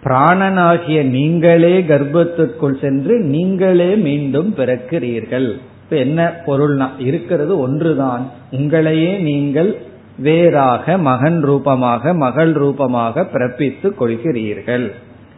பிராணனாகிய 0.03 1.03
நீங்களே 1.03 1.81
கர்ப்பத்திற்குள் 1.81 2.79
சென்று 2.79 3.19
நீங்களே 3.19 3.95
மீண்டும் 3.95 4.53
பிறக்கிறீர்கள். 4.57 5.51
இப்ப 5.83 5.95
என்ன 5.95 6.41
பொருள்னா 6.45 6.89
இருக்கிறது 6.97 7.59
ஒன்றுதான். 7.59 8.29
உங்களையே 8.51 9.19
நீங்கள் 9.19 9.81
வேறாக 10.17 10.97
மகன் 10.97 11.41
ரூபமாக 11.41 12.13
மகள் 12.13 12.51
ரூபமாக 12.51 13.27
பிறப்பித்துக் 13.33 13.95
கொள்கிறீர்கள். 13.99 14.91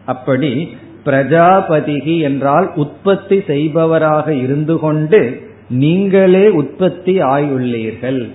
அப்படி 0.05 0.77
பிரஜாபதிகி 1.05 2.19
என்றால் 2.19 2.71
உற்பத்தி 2.75 3.37
செய்பவராக 3.37 4.27
இருந்து 4.27 4.79
கொண்டு 4.79 5.41
நீங்களே 5.69 6.49
உற்பத்தி 6.49 7.21
ஆயுள்ளீர்கள். 7.21 8.29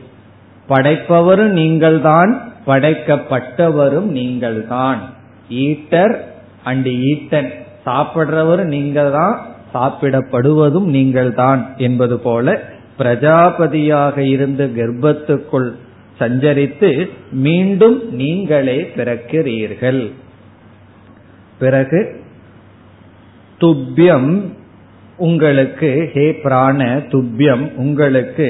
படைப்பவரும் 0.69 1.53
நீங்கள்தான் 1.53 2.53
படைக்கப்பட்டவரும் 2.67 4.11
நீங்கள்தான். 4.19 5.17
ஈட்டர் 5.49 6.15
அண்ட் 6.65 6.87
ஈட்டன் 6.87 7.51
சாப்பிடுறவரும் 7.87 8.73
நீங்கள் 8.77 9.11
தான் 9.11 9.37
சாப்பிடப்படுவதும் 9.75 10.89
நீங்கள் 10.89 11.35
தான் 11.35 11.75
என்பது 11.79 12.19
போல 12.19 12.63
பிரஜாபதியாக 12.99 14.19
இருந்து 14.19 14.65
கர்ப்பத்துக்குள் 14.77 15.69
சஞ்சரித்து 16.21 16.89
மீண்டும் 17.31 17.99
நீங்களே 18.11 18.79
பிறக்கிறீர்கள். 18.97 20.13
பிறகு 21.59 22.01
துப்பியம் 23.61 24.33
உங்களுக்கு 25.19 26.11
ஹே 26.15 26.27
பிராண 26.43 26.81
துப்பியம் 27.13 27.65
உங்களுக்கு 27.77 28.49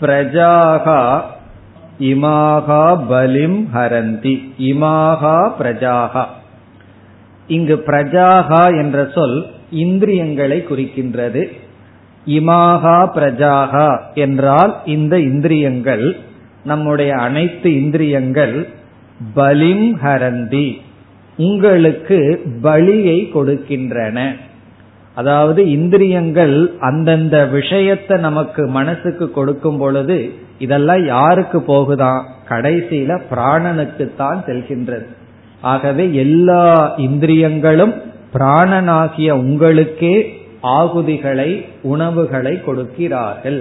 பிரஜாகா 0.00 1.00
இமாகா 1.98 3.06
பலிம் 3.08 3.68
ஹரந்தி. 3.74 4.52
இமாகா 4.58 5.50
பிரஜாகா. 5.58 6.24
இங்கு 7.46 7.82
பிரஜாகா 7.86 8.76
என்ற 8.76 9.08
சொல் 9.14 9.46
இந்திரியங்களை 9.70 10.64
குறிக்கின்றது. 10.70 11.52
இமாகா 12.26 13.10
பிரஜாகா 13.14 13.98
என்றால் 14.14 14.76
இந்த 14.84 15.18
இந்திரியங்கள் 15.18 16.16
நம்முடைய 16.64 17.14
அனைத்து 17.14 17.74
இந்திரியங்கள் 17.74 18.68
பலிம் 19.34 19.98
ஹரந்தி 19.98 20.80
உங்களுக்கு 21.36 22.42
பலியை 22.62 23.18
கொடுக்கின்றன. 23.34 24.36
அதாவது 25.14 25.70
இந்திரியங்கள் 25.70 26.74
அந்தந்த 26.80 27.46
விஷயத்தை 27.46 28.18
நமக்கு 28.18 28.66
மனசுக்கு 28.66 29.30
கொடுக்கும் 29.30 29.78
பொழுது 29.78 30.32
இதெல்லாம் 30.62 31.04
யாருக்கு 31.06 31.58
போகுதான் 31.62 32.20
கடைசியில 32.48 33.10
பிராணனுக்கு 33.30 34.04
தான் 34.16 34.40
செல்கின்றது. 34.46 35.08
ஆகவே 35.72 36.04
எல்லா 36.14 36.62
இந்திரியங்களும் 36.96 37.94
பிராணனாகிய 38.34 39.30
உங்களுக்கே 39.44 40.14
ஆகுதிகளை 40.78 41.50
உணவுகளை 41.82 42.54
கொடுக்கிறார்கள். 42.60 43.60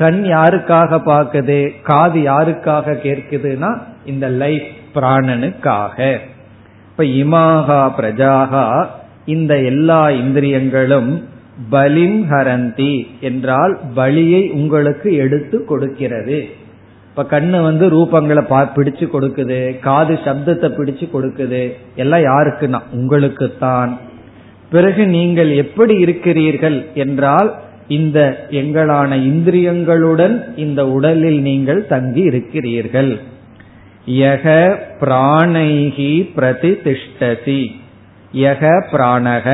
கண் 0.00 0.20
யாருக்காக 0.26 0.98
பார்க்குது? 1.08 1.58
காது 1.82 2.20
யாருக்காக 2.20 2.94
கேட்குதுன்னா 3.06 3.70
இந்த 4.04 4.26
லைஃப் 4.42 4.68
பிராணனுக்காக. 4.94 5.98
இப்ப 6.90 7.04
இமாகா 7.20 7.80
பிரஜாகா 7.98 8.66
இந்த 9.34 9.52
எல்லா 9.70 10.00
இந்திரியங்களும் 10.22 11.10
பலிம் 11.70 12.20
ஹரந்தி 12.30 12.94
என்றால் 13.20 13.78
பலியை 13.96 14.42
உங்களுக்கு 14.50 15.08
எடுத்து 15.14 15.64
கொடுக்கிறது. 15.64 16.38
இப்ப 17.08 17.24
கண்ணு 17.30 17.58
வந்து 17.62 17.86
ரூபங்களை 17.88 18.42
பா 18.46 18.60
பிடிச்சு 18.76 19.06
கொடுக்குது 19.14 19.78
காது 19.78 20.14
சப்தத்தை 20.24 20.68
பிடிச்சு 20.76 21.06
கொடுக்குது 21.14 21.60
எல்லாம் 21.96 22.20
யாருக்குன்னா 22.20 22.80
உங்களுக்குத்தான். 22.92 23.92
பிறகு 24.70 25.06
நீங்கள் 25.06 25.50
எப்படி 25.54 25.94
இருக்கிறீர்கள் 25.98 26.78
என்றால் 26.94 27.50
இந்த 27.88 28.18
எங்களான 28.50 29.16
இந்திரியங்களுடன் 29.16 30.36
இந்த 30.56 30.80
உடலில் 30.88 31.40
நீங்கள் 31.40 31.86
தங்கி 31.86 32.20
இருக்கிறீர்கள். 32.20 33.12
யக 34.06 34.46
பிராணைகி 35.00 36.12
பிரதிதிஷ்டசி 36.36 37.62
யக 38.34 38.62
பிராணக 38.92 39.46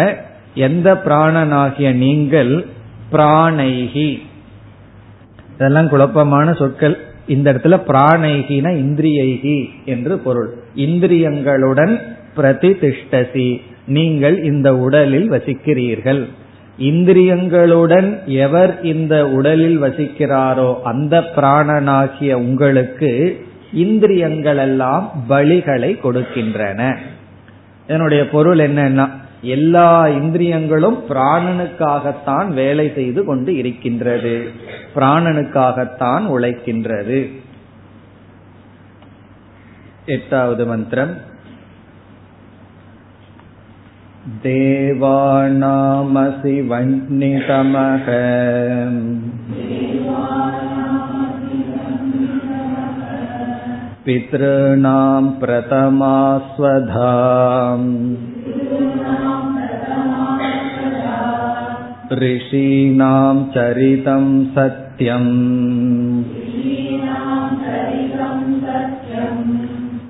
எந்த 0.55 0.95
பிராணனாகிய 0.95 1.93
நீங்கள் 1.95 2.67
பிராணைகி. 3.13 4.19
இதெல்லாம் 5.55 5.89
குழப்பமான 5.89 6.55
சொற்கள். 6.55 6.99
இந்த 7.27 7.53
இடத்துல 7.53 7.81
பிராணைகின 7.87 8.73
இந்திரியைகி 8.73 9.69
என்று 9.85 10.19
பொருள். 10.19 10.55
இந்திரியங்களுடன் 10.77 12.01
பிரதிதிஷ்டசி. 12.37 13.61
நீங்கள் 13.87 14.43
இந்த 14.43 14.77
உடலில் 14.77 15.31
வசிக்கிறீர்கள். 15.31 16.29
இந்திரியங்களுடன் 16.81 18.25
எவர் 18.25 18.83
இந்த 18.83 19.29
உடலில் 19.29 19.83
வசிக்கிறாரோ 19.83 20.81
அந்த 20.83 21.25
பிராணனாகிய 21.37 22.33
உங்களுக்கு 22.33 23.47
இந்திரியங்கள் 23.73 24.57
எல்லாம் 24.57 25.25
பலிகளை 25.29 25.99
கொடுக்கின்றன. 26.03 26.97
இதனுடைய 27.85 28.29
பொருள் 28.29 28.59
என்னன்னா 28.59 29.11
எல்லா 29.48 30.08
இந்திரியங்களும் 30.08 31.04
பிராணனுக்காகத்தான் 31.10 32.54
வேலை 32.54 32.92
செய்து 32.96 33.24
கொண்டு 33.24 33.56
இருக்கின்றது 33.56 34.52
பிராணனுக்காகத்தான் 34.96 36.36
உழைக்கின்றது 36.36 37.42
எட்டாவது 40.08 40.66
மந்திரம் 40.66 41.32
देवानामसि 44.44 46.62
वह्नितमः 46.62 48.06
पितॄणां 54.06 55.30
प्रथमा 55.40 56.16
स्वधा 56.48 57.12
ऋषीणां 62.11 63.37
चरितं 63.55 64.25
सत्यम्। 64.55 65.35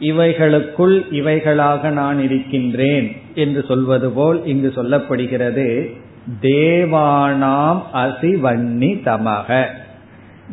இவைகளுக்குள் 0.00 1.02
இவைகளாக 1.10 1.90
நான் 1.90 2.20
இருக்கின்றேன் 2.20 3.16
என்று 3.34 3.64
சொல்வது 3.68 4.10
போல் 4.10 4.46
இங்கு 4.46 4.72
சொல்லப்படுகிறது. 4.76 5.96
தேவானாம் 6.42 7.82
அசிவன்னி 7.94 9.00
தமக. 9.04 9.66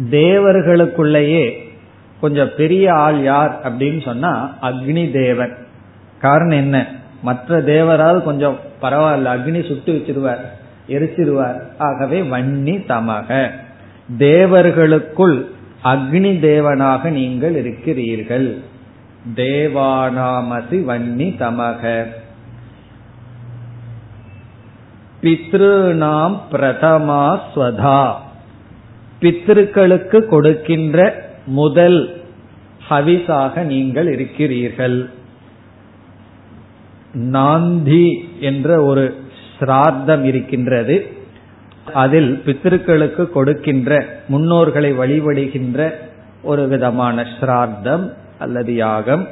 தேவர்களுக்குள்ளேயே 0.10 1.52
கொஞ்சம் 2.22 2.50
பெரிய 2.58 2.94
ஆள் 2.94 3.24
யார் 3.24 3.60
அப்படின்னு 3.64 4.02
சொன்னா 4.02 4.56
அக்னி 4.62 5.12
தேவன். 5.12 5.58
காரணம் 6.20 6.58
என்ன? 6.58 6.88
மற்ற 7.22 7.62
தேவரால் 7.62 8.24
கொஞ்சம் 8.24 8.58
பரவாயில்ல 8.82 9.26
அக்னி 9.26 9.68
சுட்டு 9.68 9.94
வச்சிருவார் 9.94 10.40
எரிச்சிருவார். 10.90 11.62
ஆகவே 11.78 12.22
வன்னி 12.22 12.84
தமக. 12.88 13.50
தேவர்களுக்குள் 14.18 15.52
அக்னி 15.84 16.40
தேவனாக 16.40 17.10
நீங்கள் 17.10 17.56
இருக்கிறீர்கள். 17.56 18.58
தேவானாமசி 19.36 20.84
வன்னி 20.84 21.36
தமக. 21.40 22.06
பித்ருநாம் 25.24 26.38
பிரதமா 26.52 27.40
ஸ்வதா. 27.56 28.14
பித்ருக்களுக்கு 29.22 30.26
கொடுக்கின்ற 30.26 31.26
முதல் 31.46 32.24
ஹவிசாக 32.90 33.62
நீங்கள் 33.62 34.14
இருக்கிறீர்கள். 34.14 35.10
நாந்தி 37.14 38.30
என்ற 38.40 38.84
ஒரு 38.84 39.16
சிரார்த்தம் 39.60 40.24
இருக்கின்றது. 40.24 41.08
அதில் 41.94 42.42
பித்திருக்களுக்கு 42.46 43.30
கொடுக்கின்ற 43.30 44.06
முன்னோர்களை 44.32 44.92
வழிபடுகின்ற 44.92 45.94
ஒரு 46.44 46.68
விதமான 46.68 47.26
ஸ்ரார்த்தம் 47.40 48.14
அல்லது 48.40 48.76
யாகம். 48.76 49.28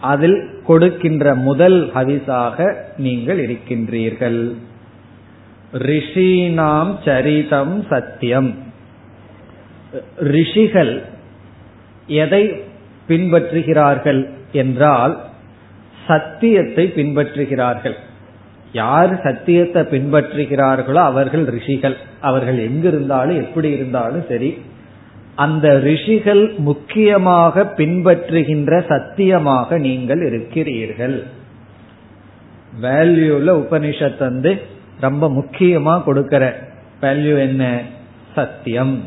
அதில் 0.00 0.62
கொடுக்கின்ற 0.66 1.34
முதல் 1.34 1.90
ஹவிசாக 1.94 2.74
நீங்கள் 2.96 3.46
இருக்கின்றீர்கள். 3.46 4.54
ரிஷினாம் 5.72 6.92
சரிதம் 7.04 7.76
சத்தியம். 7.88 8.50
ரிஷிகள் 10.34 11.02
எதை 12.06 12.44
பின்பற்றுகிறார்கள் 13.08 14.20
என்றால் 14.52 15.14
சத்தியத்தை 16.06 16.84
பின்பற்றுகிறார்கள். 16.96 17.96
யார் 18.72 19.12
சத்தியத்தை 19.22 19.82
பின்பற்றுகிறார்களோ 19.82 21.00
அவர்கள் 21.10 21.44
ரிஷிகள். 21.56 21.96
அவர்கள் 22.20 22.58
எங்கிருந்தாலும் 22.68 23.40
எப்படி 23.44 23.70
இருந்தாலும் 23.70 24.24
சரி 24.28 24.50
அந்த 25.34 25.66
ரிஷிகள் 25.78 26.54
முக்கியமாக 26.68 27.64
பின்பற்றுகின்ற 27.76 28.72
சத்தியமாக 28.88 29.78
நீங்கள் 29.78 30.22
இருக்கிறீர்கள். 30.28 31.18
வேல்யூல 32.82 33.52
உபனிஷத் 33.62 34.18
வந்து 34.18 34.52
ரொம்ப 35.00 35.28
முக்கியமா 35.28 36.02
கொடுக்கிற 36.02 36.58
வேல்யூ 37.02 37.38
என்ன? 37.38 37.80
சத்தியம். 38.34 39.02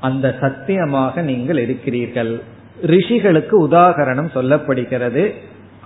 அந்த 0.00 0.36
சத்தியமாக 0.40 1.22
நீங்கள் 1.22 1.58
இருக்கிறீர்கள். 1.58 2.42
ரிஷிகளுக்கு 2.82 3.68
உதாகரணம் 3.68 4.30
சொல்லப்படுகிறது 4.34 5.32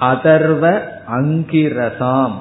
அதர்வ 0.00 0.80
அங்கிரசாம். 1.10 2.32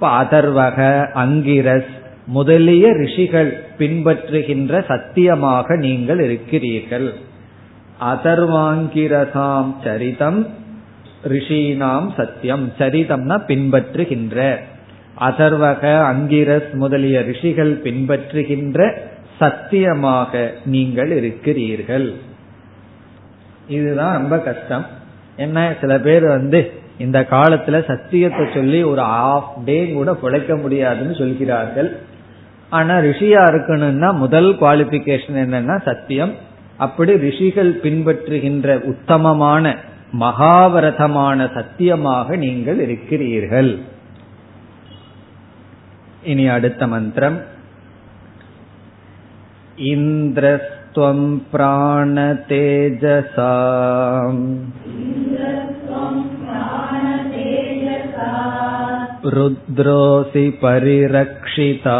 அதர்வக 0.00 1.10
அங்கிரஸ் 1.12 1.90
முதலிய 2.26 2.92
ரிஷிகள் 2.92 3.64
பின்பற்றுகின்ற 3.78 4.84
சத்தியமாக 4.84 5.76
நீங்கள் 5.76 6.20
இருக்கிறீர்கள். 6.20 7.14
அதர்வாங்கிரசாம் 8.00 9.74
சரிதம் 9.84 10.46
ரிஷினாம் 11.28 12.14
சத்தியம். 12.16 12.72
சரிதம்னா 12.78 13.38
பின்பற்றுகின்ற. 13.46 14.58
அதர்வக 15.28 15.82
அங்கிரஸ் 16.02 16.70
முதலிய 16.72 17.20
ரிஷிகள் 17.20 17.72
பின்பற்றுகின்ற 17.84 18.90
சத்தியமாக 19.38 20.52
நீங்கள் 20.64 21.10
இருக்கிறீர்கள். 21.10 22.14
இதுதான் 23.68 24.12
ரொம்ப 24.12 24.38
கஷ்டம். 24.38 24.86
என்ன 25.36 25.74
சில 25.80 25.98
பேர் 25.98 26.24
வந்து 26.26 26.72
இந்த 26.98 27.26
காலத்துல 27.30 27.76
சத்தியத்தை 27.86 28.46
சொல்லி 28.54 28.82
ஒரு 28.82 29.00
ஆஃப் 29.00 29.52
டே 29.64 29.78
கூட 29.88 30.14
பிழைக்க 30.14 30.56
முடியாதுன்னு 30.56 31.14
சொல்கிறார்கள். 31.14 31.90
ஆனா 32.70 32.94
ரிஷியா 32.98 33.42
இருக்கணும்னா 33.52 34.14
முதல் 34.14 34.50
குவாலிபிகேஷன் 34.60 35.38
என்னன்னா 35.44 35.82
சத்தியம். 35.82 36.34
அப்படி 36.76 37.12
ரிஷிகள் 37.16 37.72
பின்பற்றுகின்ற 37.82 38.80
உத்தமமான 38.82 39.74
மகாவரதமான 40.20 41.52
சத்தியமாக 41.54 42.36
நீங்கள் 42.36 42.80
இருக்கிறீர்கள். 42.80 43.72
இனி 46.23 46.47
அடுத்த 46.47 46.87
மந்திரம் 46.87 47.39
இந்திரஸ்துவம் 49.93 51.29
பிராணதேஜசா 51.51 53.53
रुद्रोऽसि 59.27 60.43
परिरक्षिता 60.61 61.95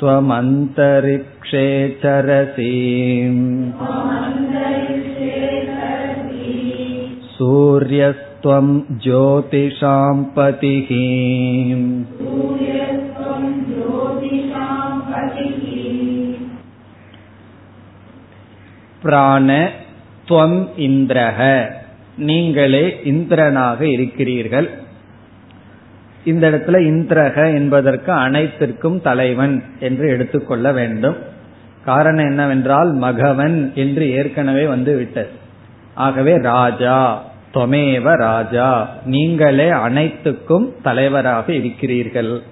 त्वमन्तरिक्षे 0.00 1.66
चरसि 2.02 2.74
सूर्यस्त्वं 8.42 8.66
ज्योतिषां 8.98 10.16
पतिः 10.36 10.90
பிராண 19.02 19.48
துவம் 20.28 20.56
இந்திரக 20.78 21.40
நீங்களே 22.22 22.84
இந்திரனாக 23.04 23.80
இருக்கிறீர்கள் 23.86 24.68
இந்த 26.24 26.44
இடத்துல 26.50 26.78
இந்திரக 26.88 27.36
என்பதற்கு 27.54 28.10
அனைத்திற்கும் 28.12 28.98
தலைவன் 29.00 29.54
என்று 29.80 30.06
எடுத்துக்கொள்ள 30.08 30.72
வேண்டும் 30.72 31.18
காரணம் 31.84 32.26
என்னவென்றால் 32.26 32.90
மகவன் 32.96 33.58
என்று 33.74 34.06
ஏற்கனவே 34.10 34.64
வந்து 34.66 34.94
விட்டது 34.96 35.32
ஆகவே 35.98 36.34
ராஜா 36.46 36.98
தொமேவ 37.53 38.15
ராஜா. 38.15 38.89
நீங்களே 39.05 39.69
அனைத்துக்கும் 39.69 40.73
தலைவராக 40.83 41.53
இருக்கிறீர்கள். 41.53 42.43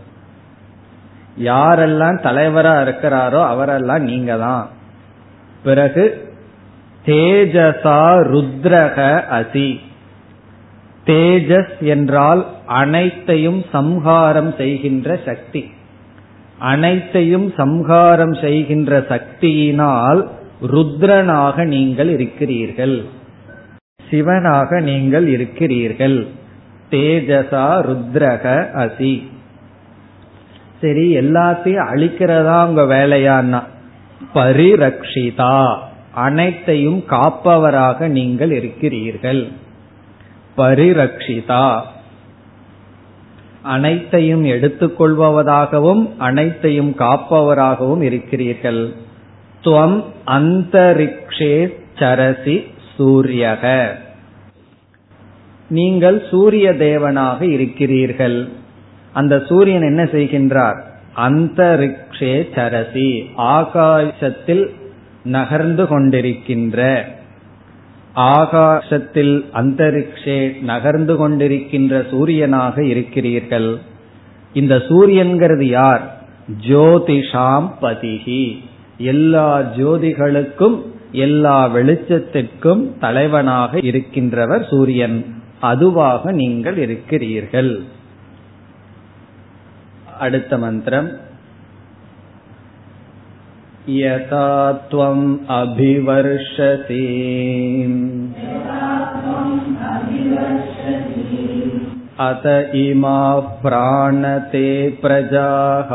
யாரெல்லாம் 1.44 2.18
தலைவரா 2.24 2.74
இருக்கிறாரோ 2.82 3.46
அவரெல்லாம் 3.46 4.04
நீங்க 4.04 4.38
தான் 4.38 4.70
பிறகு 5.64 6.34
தேஜசா 7.06 8.02
ருத்ரக 8.34 8.98
அசி. 9.32 9.80
தேஜஸ் 11.06 11.80
என்றால் 11.80 12.46
அனைத்தையும் 12.66 13.66
சம்ஹாரம் 13.72 14.54
செய்கின்ற 14.58 15.20
சக்தி. 15.26 15.72
அனைத்தையும் 16.60 17.54
சம்ஹாரம் 17.58 18.34
செய்கின்ற 18.34 19.00
சக்தியினால் 19.00 20.28
ருத்ரனாக 20.62 21.66
நீங்கள் 21.66 22.10
இருக்கிறீர்கள். 22.10 23.06
சிவனாக 24.12 24.80
நீங்கள் 24.80 25.28
இருக்கிறீர்கள். 25.28 26.28
தேஜசா 26.92 27.82
ருத்ரக 27.82 28.66
அசி. 28.76 29.28
சரி 30.82 31.16
எல்லாத்தையும் 31.16 31.86
அழிக்கிறதா 31.94 32.66
உங்க 32.66 32.82
வேலையான்னா? 32.82 33.64
பரிரக்ஷிதா. 34.34 35.78
அனைத்தையும் 36.14 37.04
காப்பவராக 37.10 38.08
நீங்கள் 38.08 38.52
இருக்கிறீர்கள். 38.52 39.48
பரிரக்ஷிதா. 40.58 41.82
அனைத்தையும் 43.62 44.46
எடுத்துக்கொள்பவதாகவும் 44.46 46.12
அனைத்தையும் 46.18 46.96
காப்பவராகவும் 46.98 48.02
இருக்கிறீர்கள். 48.02 48.94
துவம் 49.64 50.04
அந்தரிக்ஷே 50.28 51.74
சரசி 51.96 52.80
சூரியக. 53.02 53.92
நீங்கள் 55.70 56.24
சூரிய 56.32 56.72
தேவனாக 56.72 57.42
இருக்கிறீர்கள். 57.42 58.50
அந்த 59.14 59.44
சூரியன் 59.48 59.82
என்ன 59.82 60.04
செய்கின்றார்? 60.04 60.80
அந்தரிக்ஷே 61.18 62.48
சரசி 62.56 63.26
ஆகாசத்தில் 63.36 64.70
நகர்ந்து 65.24 65.84
கொண்டிருக்கின்ற. 65.84 67.02
ஆகாசத்தில் 68.16 69.46
அந்தரிக்ஷே 69.54 70.62
நகர்ந்து 70.62 71.14
கொண்டிருக்கின்ற 71.18 72.06
சூரியனாக 72.12 72.80
இருக்கிறீர்கள். 72.84 73.78
இந்த 74.54 74.76
சூரியன்கிறது 74.76 75.64
யார்? 75.64 76.22
ஜோதிஷாம் 76.68 77.72
பதிகி 77.82 78.58
எல்லா 78.98 79.60
ஜோதிகளுக்கும் 79.60 80.91
எல்லா 81.19 81.59
வெளிச்சத்திற்கும் 81.69 82.83
தலைவனாக 82.99 83.79
இருக்கின்றவர் 83.83 84.65
சூரியன் 84.65 85.19
அதுவாக 85.61 86.33
நீங்கள் 86.33 86.79
இருக்கிறீர்கள் 86.79 87.73
அடுத்த 90.19 90.53
மந்திரம் 90.59 91.09
यथा 93.89 94.47
त्वम् 94.91 95.27
अभिवर्षसि 95.51 97.03
अत 102.21 102.47
इमाः 102.77 103.47
प्राणते 103.63 104.67
प्रजाः 105.03 105.93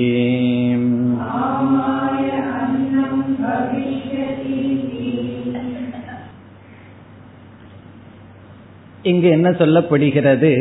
இங்கு 9.10 9.28
என்ன 9.36 9.48
சொல்லப்படுகிறது 9.60 10.52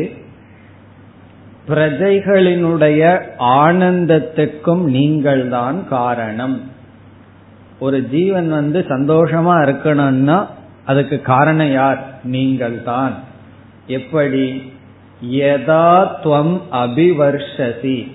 பிரஜைகளினுடைய 1.67 3.01
ஆனந்தத்துக்கும் 3.39 4.83
நீங்கள்தான் 4.83 5.87
காரணம். 5.87 6.61
ஒரு 7.79 8.07
ஜீவன் 8.09 8.49
வந்து 8.49 8.79
சந்தோஷமா 8.79 9.55
இருக்கணும்னா 9.63 10.47
அதுக்கு 10.85 11.21
காரணம் 11.21 11.71
யார்? 11.71 12.01
நீங்கள் 12.23 12.83
தான் 12.83 13.13
எப்படி? 13.87 14.61
யதா 15.31 16.07
துவம் 16.23 16.61
அபிவர்ஷசி. 16.71 18.11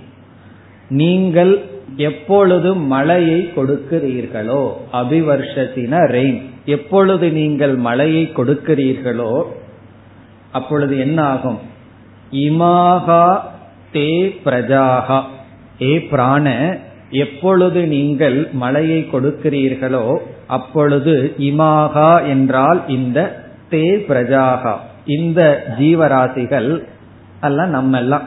நீங்கள் 0.89 1.63
எப்பொழுது 1.97 2.75
மழையை 2.75 3.53
கொடுக்கிறீர்களோ 3.57 4.71
அபிவர்ஷத்தின 4.93 5.95
ரெயின் 6.17 6.41
எப்பொழுது 6.65 7.31
நீங்கள் 7.31 7.75
மழையை 7.77 8.31
கொடுக்கிறீர்களோ 8.37 9.43
அப்பொழுது 10.53 10.99
என்ன 10.99 11.23
ஆகும் 11.23 11.68
இமாகா 12.33 13.41
தே 13.93 14.33
பிரஜாகா 14.45 15.19
ஏ 15.83 16.07
பிராண 16.11 16.79
எப்பொழுது 17.11 17.87
நீங்கள் 17.87 18.49
மழையை 18.53 19.09
கொடுக்கிறீர்களோ 19.13 20.19
அப்பொழுது 20.47 21.35
இமாகா 21.39 22.27
என்றால் 22.27 22.81
இந்த 22.89 23.47
தே 23.71 24.05
பிரஜாகா 24.09 24.75
இந்த 25.05 25.41
ஜீவராசிகள் 25.79 26.85
எல்லாம் 27.41 27.69
நம்ம 27.69 27.99
எல்லாம் 27.99 28.23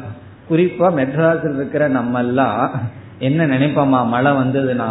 குறிப்பா 0.50 0.88
மெட்ராஸில் 0.96 1.56
இருக்கிற 1.56 1.88
நம்ம 1.88 2.20
எல்லாம் 2.20 2.72
என்ன 3.20 3.46
நினைப்போமா? 3.46 4.08
மழை 4.08 4.32
வந்ததுன்னா 4.32 4.90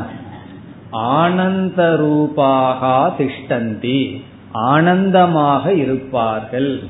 ஆனந்த 0.90 1.96
ரூபாகா 1.96 3.14
திஷ்டந்தி 3.18 4.22
ஆனந்தமாக 4.52 5.72
இருப்பார்கள். 5.74 6.82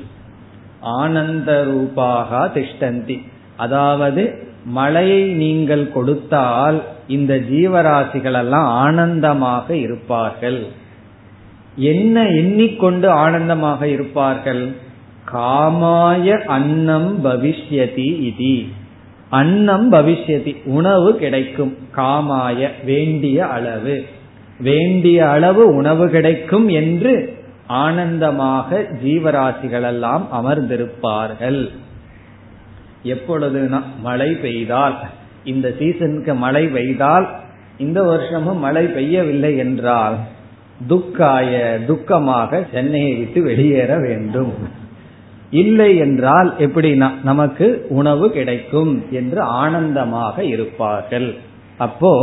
ஆனந்த 0.81 1.63
ரூபாக 1.63 2.51
திஷ்டந்தி. 2.53 3.21
அதாவது 3.57 4.49
மழையை 4.65 5.23
நீங்கள் 5.23 5.91
கொடுத்தால் 5.91 6.81
இந்த 7.07 7.37
ஜீவராசிகள் 7.37 8.33
எல்லாம் 8.33 8.65
ஆனந்தமாக 8.65 9.75
இருப்பார்கள். 9.75 10.65
என்ன 11.75 12.27
எண்ணிக்கொண்டு 12.27 13.09
ஆனந்தமாக 13.09 13.87
இருப்பார்கள்? 13.87 14.71
காமாய 15.33 16.43
அன்னம் 16.45 17.25
பவிஷ்யதி 17.25 18.21
இது. 18.21 18.65
அன்னம் 19.29 19.91
பவிஷ்யதி 19.91 20.55
உணவு 20.65 21.15
கிடைக்கும். 21.15 21.77
காமாய 21.95 22.69
வேண்டிய 22.85 23.45
அளவு. 23.45 24.05
வேண்டிய 24.59 25.29
அளவு 25.29 25.75
உணவு 25.75 26.09
கிடைக்கும் 26.09 26.67
என்று 26.67 27.40
ஆனந்தமாக 27.79 28.79
ஜீவராசிகளெல்லாம் 29.03 30.23
அமர்ந்திருப்பார்கள். 30.39 31.61
எப்பொழுதுனா 33.13 33.79
மழை 34.07 34.29
பெய்தால் 34.43 34.97
இந்த 35.51 35.67
சீசனுக்கு 35.79 36.33
மழை 36.45 36.63
பெய்தால் 36.75 37.27
இந்த 37.85 37.99
வருஷமும் 38.09 38.59
மழை 38.65 38.85
பெய்யவில்லை 38.97 39.51
என்றால் 39.65 40.17
துக்காய 40.89 41.51
துக்கமாக 41.89 42.61
சென்னையை 42.73 43.13
விட்டு 43.19 43.39
வெளியேற 43.49 43.91
வேண்டும். 44.05 44.53
இல்லை 45.61 45.91
என்றால் 46.05 46.49
எப்படின்னா 46.65 47.07
நமக்கு 47.29 47.67
உணவு 47.99 48.25
கிடைக்கும் 48.37 48.93
என்று 49.19 49.39
ஆனந்தமாக 49.63 50.43
இருப்பார்கள். 50.53 51.29
அப்போ 51.85 52.13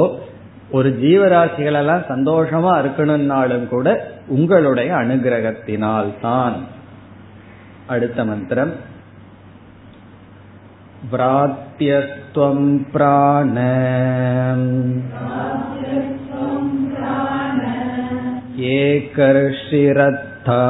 ஒரு 0.77 0.89
ஜீவராசிகளெல்லாம் 1.03 2.05
சந்தோஷமா 2.13 2.73
இருக்கணும்னாலும் 2.83 3.67
கூட 3.75 3.89
உங்களுடைய 4.28 4.89
அனுகிரகத்தினால் 4.96 6.12
தான் 6.22 6.58
அடுத்த 7.88 8.19
மந்திரம் 8.24 8.74
भ्रात्यस्त्वं 11.04 12.60
प्राण 12.91 13.58
एकर्षिरत्था 19.26 20.62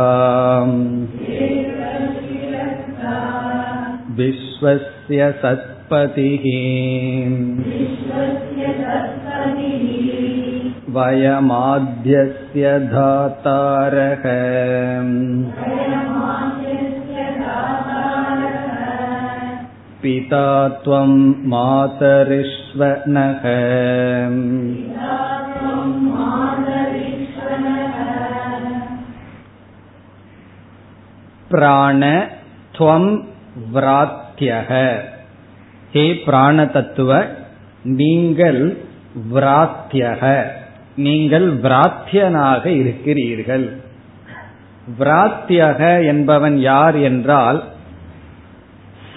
विश्वस्य 4.18 5.32
सत्पतिः 5.42 6.46
वयमाद्यस्य 10.96 12.64
धातारः 12.94 14.26
पिता 20.04 20.48
त्वं 20.84 21.12
मातरिष्वनः 21.54 23.44
பிராண 31.52 32.04
துவம் 32.78 33.10
விராத்தியக 33.74 34.70
ஹே 35.94 36.06
பிராண 36.26 36.64
தத்துவ 36.76 37.12
நீங்கள் 37.98 38.62
விராத்தியக 39.34 40.22
நீங்கள் 41.07 41.47
விராத்தியனாக 41.61 42.65
இருக்கிறீர்கள். 42.67 43.67
விராத்தியக 44.99 45.81
என்பவன் 46.07 46.57
யார் 46.59 46.97
என்றால் 46.97 47.63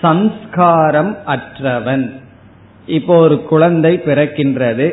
சம்ஸ்காரம் 0.02 1.18
அற்றவன். 1.26 2.06
இப்போ 2.86 3.16
ஒரு 3.18 3.38
குழந்தை 3.44 3.94
பிறக்கின்றது. 4.06 4.88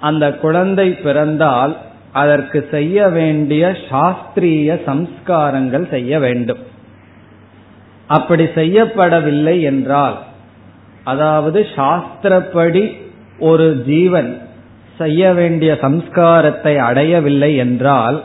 அந்த 0.00 0.24
குழந்தை 0.34 0.88
பிறந்தால் 0.90 1.76
அதற்கு 2.12 2.58
செய்ய 2.70 3.08
வேண்டிய 3.08 3.64
சாஸ்திரிய 3.90 4.68
சம்ஸ்காரங்கள் 4.86 5.86
செய்ய 5.88 6.18
வேண்டும். 6.18 6.62
அப்படி 8.06 8.44
செய்யப்படவில்லை 8.44 9.56
என்றால் 9.60 10.16
அதாவது 11.04 11.60
சாஸ்திரப்படி 11.76 12.84
ஒரு 13.38 13.66
ஜீவன் 13.86 14.30
செய்ய 14.98 15.22
வேண்டிய 15.32 15.72
சம்ஸ்காரத்தை 15.82 16.74
அடையவில்லை 16.88 17.50
என்றால் 17.56 18.18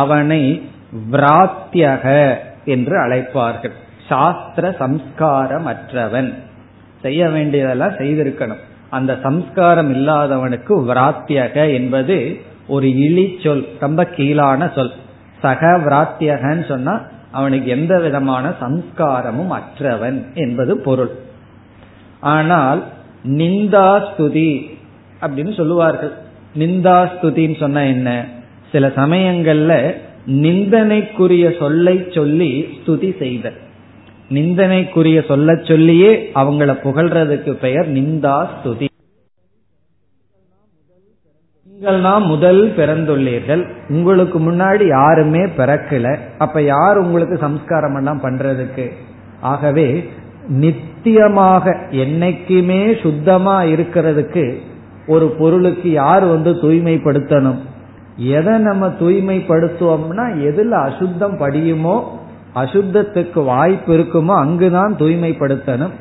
அவனை 0.00 0.42
விராத்தியக 1.12 2.04
என்று 2.64 2.94
அழைப்பார்கள். 3.04 3.74
சாஸ்திர 4.08 4.64
சம்ஸ்காரம் 4.78 5.66
அற்றவன் 5.66 6.30
செய்ய 7.02 7.22
வேண்டியதெல்லாம் 7.28 7.98
செய்திருக்கணும். 7.98 8.62
அந்த 8.90 9.12
சம்ஸ்காரம் 9.22 9.90
இல்லாதவனுக்கு 9.94 10.74
விராத்தியக 10.88 11.56
என்பது 11.72 12.16
ஒரு 12.66 12.88
இழி 12.96 13.26
சொல் 13.42 13.64
ரொம்ப 13.78 14.04
கீழான 14.16 14.68
சொல். 14.74 14.94
சக 15.42 15.62
விராத்தியகன்னு 15.84 16.66
சொன்னா 16.68 16.94
அவனுக்கு 17.32 17.68
எந்த 17.68 17.94
விதமான 17.98 18.46
சம்ஸ்காரமும் 18.62 19.52
அற்றவன் 19.58 20.18
என்பது 20.34 20.74
பொருள். 20.76 21.12
ஆனால் 22.34 22.80
நிந்தா 23.38 23.88
ஸ்துதி 24.06 24.50
அப்படின்னு 25.20 25.54
சொல்லுவார்கள். 25.56 26.12
நிந்தா 26.58 27.08
ஸ்துதின்னு 27.12 27.56
சொன்னா 27.58 27.80
என்ன? 27.80 28.24
சில 28.72 28.86
சமயங்கள்ல 28.86 29.94
நிந்தனைக்குரிய 30.26 31.58
சொல்லை 31.58 32.06
சொல்லி 32.14 32.78
ஸ்துதி 32.78 33.18
செய்தல். 33.18 33.58
நிந்தனைக்குரிய 34.30 35.24
சொல்ல 35.26 35.54
சொல்லியே 35.54 36.30
அவங்கள 36.34 36.70
புகழ்றதுக்கு 36.84 37.50
பெயர் 37.50 37.92
நிந்தா 37.92 38.46
ஸ்துதி 38.54 38.88
நீங்கள் 41.70 42.20
முதல் 42.20 42.72
பிறந்துள்ளீர்கள். 42.76 43.62
உங்களுக்கு 43.88 44.38
முன்னாடி 44.40 44.86
யாருமே 44.86 45.38
பிறக்கல. 45.38 46.18
அப்ப 46.38 46.62
யார் 46.62 46.96
உங்களுக்கு 46.98 47.36
சம்ஸ்காரம் 47.36 47.96
எல்லாம் 47.96 48.22
பண்றதுக்கு? 48.22 48.92
ஆகவே 49.40 50.08
நித்தியமாக 50.48 51.76
என்னைக்குமே 51.90 53.00
சுத்தமா 53.00 53.62
இருக்கிறதுக்கு 53.62 54.60
ஒரு 55.06 55.26
பொருளுக்கு 55.30 55.90
யார் 55.90 56.24
வந்து 56.24 56.52
தூய்மைப்படுத்தணும்? 56.52 57.58
எதை 58.16 58.58
நம்ம 58.58 58.86
தூய்மைப்படுத்துவோம்னா 58.86 60.26
எதுல 60.48 60.68
அசுத்தம் 60.68 61.38
படியுமோ 61.38 62.02
அசுத்தத்துக்கு 62.54 63.44
வாய்ப்பு 63.44 63.98
இருக்குமோ 63.98 64.34
அங்குதான் 64.36 64.94
தூய்மைப்படுத்தணும். 64.98 65.94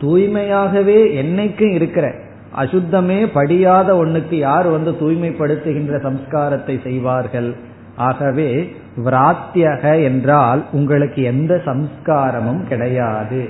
தூய்மையாகவே 0.00 0.98
என்னைக்கும் 1.22 1.72
இருக்கிற 1.72 2.14
அசுத்தமே 2.56 3.26
படியாத 3.26 3.94
ஒண்ணுக்கு 3.94 4.34
யார் 4.34 4.66
வந்து 4.66 4.90
தூய்மைப்படுத்துகின்ற 4.90 5.96
சம்ஸ்காரத்தை 6.06 6.82
செய்வார்கள்? 6.82 7.54
ஆகவே 7.96 8.76
விராத்தியக 9.04 10.02
என்றால் 10.02 10.64
உங்களுக்கு 10.72 11.22
எந்த 11.22 11.62
சம்ஸ்காரமும் 11.64 12.62
கிடையாது. 12.68 13.48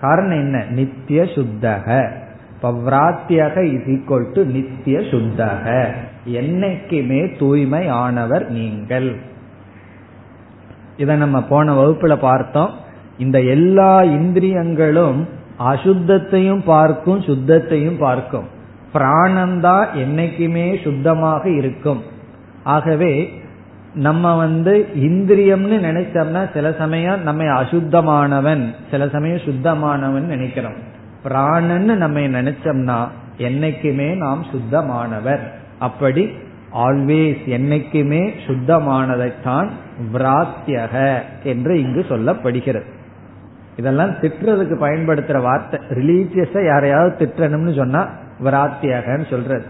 காரணம் 0.00 0.38
என்ன? 0.38 0.64
நித்திய 0.70 1.24
சுத்தக. 1.24 2.12
விராத்தியக 2.62 3.62
இஸ் 3.62 3.86
ஈக்குவல் 3.86 4.32
டு 4.32 4.44
நித்திய 4.44 4.98
சுத்தக. 4.98 5.90
என்னைக்குமே 6.26 7.38
தூய்மை 7.38 7.88
ஆனவர் 7.88 8.50
நீங்கள். 8.50 9.16
இதை 10.96 11.16
நம்ம 11.16 11.42
போன 11.42 11.86
வகுப்புல 11.86 12.16
பார்த்தோம். 12.16 12.70
இந்த 13.18 13.40
எல்லா 13.40 14.02
இந்திரியங்களும் 14.02 15.28
அசுத்தத்தையும் 15.58 16.62
பார்க்கும் 16.64 17.20
சுத்தத்தையும் 17.20 17.98
பார்க்கும். 17.98 18.44
பிராணந்தான் 18.94 19.86
என்னைக்குமே 19.96 20.82
சுத்தமாக 20.82 21.50
இருக்கும். 21.50 22.02
ஆகவே 22.64 23.42
நம்ம 23.94 24.36
வந்து 24.36 24.88
இந்திரியம்னு 24.96 25.78
நினைச்சோம்னா 25.86 26.52
சில 26.52 26.72
சமயம் 26.72 27.22
நம்ம 27.22 27.44
அசுத்தமானவன் 27.44 28.74
சில 28.90 29.08
சமயம் 29.08 29.38
சுத்தமானவன் 29.38 30.26
நினைக்கிறோம். 30.26 30.88
பிராணன்னு 31.24 31.94
நம்ம 31.96 32.20
நினைச்சோம்னா 32.20 33.08
என்னைக்குமே 33.38 34.16
நாம் 34.16 34.46
சுத்தமானவர். 34.52 35.40
அப்படி 35.78 36.30
ஆல்வேஸ் 36.74 37.42
என்னைக்குமே 37.46 38.32
சுத்தமானதைத்தான் 38.46 39.68
விராத்தியக 40.12 41.22
என்று 41.42 41.80
இங்கு 41.80 42.06
சொல்லப்படுகிறது. 42.08 42.82
இதெல்லாம் 43.76 44.10
திட்டுறதுக்கு 44.10 44.76
பயன்படுத்துற 44.80 45.42
வார்த்தை. 45.42 45.80
ரிலீஜியஸா 45.90 46.64
யாரையாவது 46.64 47.26
திட்டணும்னு 47.26 47.76
சொன்னா 47.76 48.08
விராத்தியகன்னு 48.44 49.30
சொல்றது. 49.30 49.64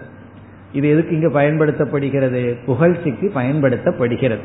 இது 0.72 0.88
எதுக்கு 0.88 1.14
இங்கு 1.14 1.40
பயன்படுத்தப்படுகிறது? 1.40 2.56
புகழ்ச்சிக்கு 2.66 3.30
பயன்படுத்தப்படுகிறது. 3.34 4.44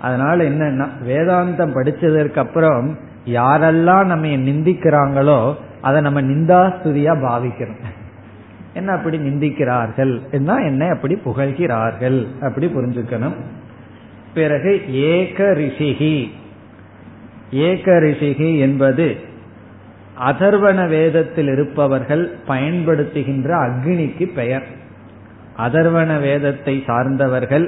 அதனால 0.00 0.44
என்னன்னா 0.44 0.88
வேதாந்தம் 1.08 1.74
படிச்சதற்கு 1.74 2.38
அப்புறம் 2.38 2.98
யாரெல்லாம் 3.26 4.04
நம்ம 4.04 4.26
நிந்திக்கிறாங்களோ 4.26 5.54
அதை 5.86 6.00
நம்ம 6.00 6.20
நிந்தாஸ்துதியா 6.22 7.14
பாவிக்கிறோம். 7.24 7.84
என்ன 8.74 8.92
அப்படி 8.92 9.18
நிந்திக்கிறார்கள்? 9.18 10.14
என்ன 10.30 10.54
என்ன 10.54 10.88
அப்படி 10.88 11.14
புகழ்கிறார்கள்? 11.24 12.18
அப்படி 12.40 12.66
புரிஞ்சுக்கணும். 12.66 13.36
பிறகு 14.34 14.72
ஏக 14.92 15.44
ரிஷிகி. 15.44 16.30
ஏக 17.50 17.92
ரிஷிகி 17.92 18.58
என்பது 18.58 19.16
அதர்வன 20.30 20.88
வேதத்தில் 20.88 21.48
இருப்பவர்கள் 21.48 22.24
பயன்படுத்துகின்ற 22.48 23.48
அக்னிக்கு 23.66 24.26
பெயர். 24.34 24.66
அதர்வன 25.58 26.20
வேதத்தை 26.20 26.82
சார்ந்தவர்கள் 26.86 27.66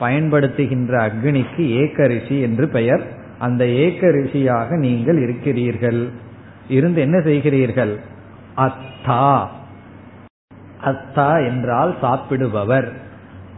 பயன்படுத்துகின்ற 0.00 0.92
அக்னிக்கு 1.08 1.64
ஏகரிஷி 1.82 2.40
என்று 2.40 2.68
பெயர். 2.68 3.04
அந்த 3.38 3.64
ஏகரிஷியாக 3.64 4.78
நீங்கள் 4.78 5.18
இருக்கிறீர்கள். 5.22 6.00
இருந்து 6.68 7.00
என்ன 7.00 7.18
செய்கிறீர்கள்? 7.18 7.96
அத்தா. 8.56 9.46
அத்தா 10.84 11.46
என்றால் 11.46 11.96
சாப்பிடுபவர். 12.02 12.92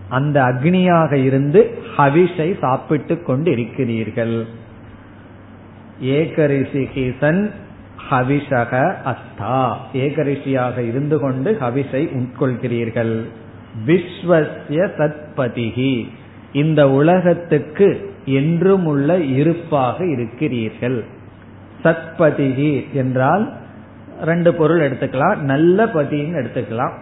அந்த 0.09 0.43
அக்னியாக 0.43 1.13
இருந்து 1.13 1.83
ஹவிஷை 1.97 2.59
சாப்பிட்டு 2.59 3.23
கொண்டு 3.23 3.51
இருக்கிறீர்கள் 3.51 4.47
ஏகரிஷிகிசன் 6.03 7.51
ஹவிஷக 8.11 8.95
அத்தா. 9.05 9.75
ஏகரிஷியாக 9.93 10.79
இருந்து 10.79 11.19
கொண்டு 11.19 11.59
ஹவிஷை 11.61 12.09
உட்கொள்கிறீர்கள். 12.17 13.23
விஸ்வசிய 13.87 14.89
சத்பதிகி 14.99 16.09
இந்த 16.53 16.91
உலகத்துக்கு 16.91 18.15
என்றும் 18.25 18.87
உள்ள 18.87 19.17
இருப்பாக 19.17 20.07
இருக்கிறீர்கள். 20.07 21.05
சத்பதிகி 21.83 22.93
என்றால் 22.93 23.53
ரெண்டு 24.25 24.55
பொருள் 24.55 24.91
எடுத்துக்கலாம். 24.91 25.37
நல்ல 25.37 25.85
பதின்னு 25.85 26.39
எடுத்துக்கலாம். 26.41 26.95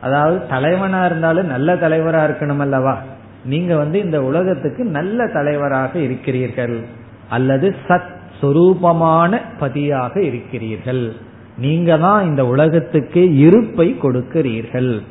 அதாவது 0.00 0.46
தலைவனா 0.46 1.04
இருந்தாலும் 1.04 1.46
நல்ல 1.46 1.74
தலைவரா 1.74 2.22
இருக்கணும் 2.28 2.58
அல்லவா 2.58 2.98
நீங்க 3.44 3.76
வந்து 3.76 4.02
இந்த 4.02 4.22
உலகத்துக்கு 4.22 4.84
நல்ல 4.84 5.26
தலைவராக 5.26 5.98
இருக்கிறீர்கள். 5.98 6.80
அல்லது 7.28 7.74
சத் 7.88 8.10
சுரூபமான 8.40 9.40
பதியாக 9.58 10.20
இருக்கிறீர்கள். 10.20 11.12
நீங்க 11.58 11.98
தான் 11.98 12.24
இந்த 12.24 12.46
உலகத்துக்கு 12.46 13.36
இருப்பை 13.36 13.96
கொடுக்கிறீர்கள். 14.02 15.02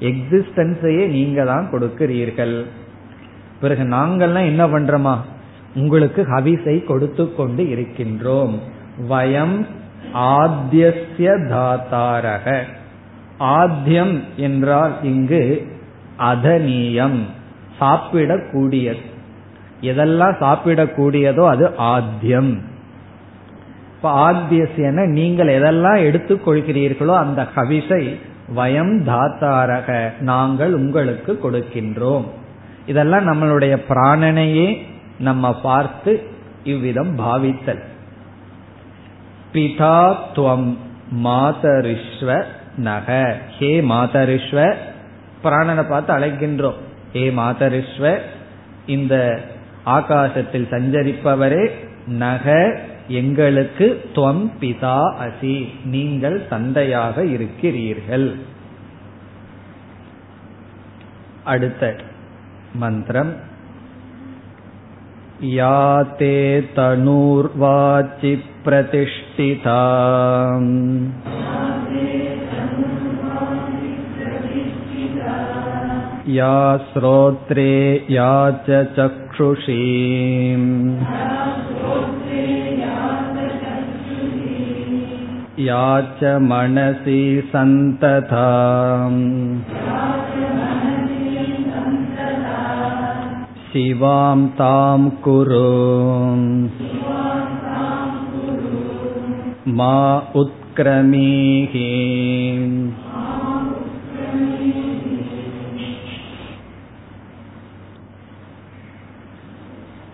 எக்ஸிஸ்டன்ஸையே 0.00 1.06
நீங்க 1.06 1.44
தான் 1.44 1.68
கொடுக்கிறீர்கள். 1.72 2.64
பிறகு 3.60 3.82
நாங்கள்லாம் 3.82 4.46
என்ன 4.46 4.66
பண்றோமா? 4.66 5.14
உங்களுக்கு 5.74 6.22
ஹவிசை 6.22 6.84
கொடுத்து 6.84 7.34
கொண்டு 7.34 7.62
இருக்கின்றோம். 7.62 8.54
வயம் 9.08 9.66
ஆத்தியசிய 10.14 11.48
தாத்தாரக. 11.48 12.64
ஆத்தியம் 13.40 14.14
என்றால் 14.36 14.94
இங்கு 15.02 15.66
அதனியம் 16.18 17.18
சாப்பிடக்கூடியது. 17.80 19.02
எதெல்லாம் 19.80 20.36
சாப்பிடக்கூடியதோ 20.40 21.44
அது 21.48 21.66
ஆத்தியம் 21.94 22.52
இப்ப 23.96 24.32
ஆத்தியசியன 24.32 25.04
நீங்கள் 25.08 25.48
எதெல்லாம் 25.48 26.00
எடுத்துக்கொள்கிறீர்களோ 26.08 27.14
அந்த 27.16 27.48
ஹவிசை 27.54 28.16
வயம் 28.54 29.04
தாத்தாரக 29.04 30.12
நாங்கள் 30.20 30.74
உங்களுக்கு 30.74 31.38
கொடுக்கின்றோம். 31.44 32.24
இதெல்லாம் 32.86 33.26
நம்மளுடைய 33.28 33.74
பிராணனையே 33.88 34.68
நம்ம 35.18 35.60
பார்த்து 35.60 36.26
இவ்விதம் 36.64 37.18
பாவித்தல். 37.18 37.82
பிதா 39.52 40.16
துவம் 40.34 40.76
மாதரிஸ்வ 41.24 42.44
நக. 42.76 43.36
ஹே 43.58 43.80
மாதரிஸ்வ 43.80 44.74
பிராணனை 45.44 45.88
பார்த்து 45.88 46.14
அழைக்கின்றோம். 46.14 46.74
ஹே 47.12 47.30
மாதரிஸ்வ 47.30 48.18
இந்த 48.86 49.40
ஆகாசத்தில் 49.84 50.66
சஞ்சரிப்பவரே 50.70 51.70
நக 52.06 52.78
எங்களுக்கு 53.08 54.10
துவம் 54.14 54.50
பிதா 54.60 55.14
அசி 55.26 55.68
நீங்கள் 55.84 56.48
தந்தையாக 56.48 57.24
இருக்கிறீர்கள். 57.24 58.36
அடுத்த 61.44 61.96
மந்திரம். 62.74 63.36
या 65.42 66.02
ते 66.20 66.60
तनूर्वाचि 66.76 68.34
प्रतिष्ठिता 68.64 69.80
या 76.28 76.76
श्रोत्रे 76.92 78.06
या 78.10 78.50
च 78.68 78.82
चक्षुषी 78.96 79.82
या 85.58 86.00
च 86.20 86.36
मनसि 86.42 87.22
सन्तता 87.52 88.46
शिवां 93.75 94.37
तां 94.57 95.01
कुरु 95.21 95.65
मा 99.71 99.95
उत्क्रमीः 100.33 101.75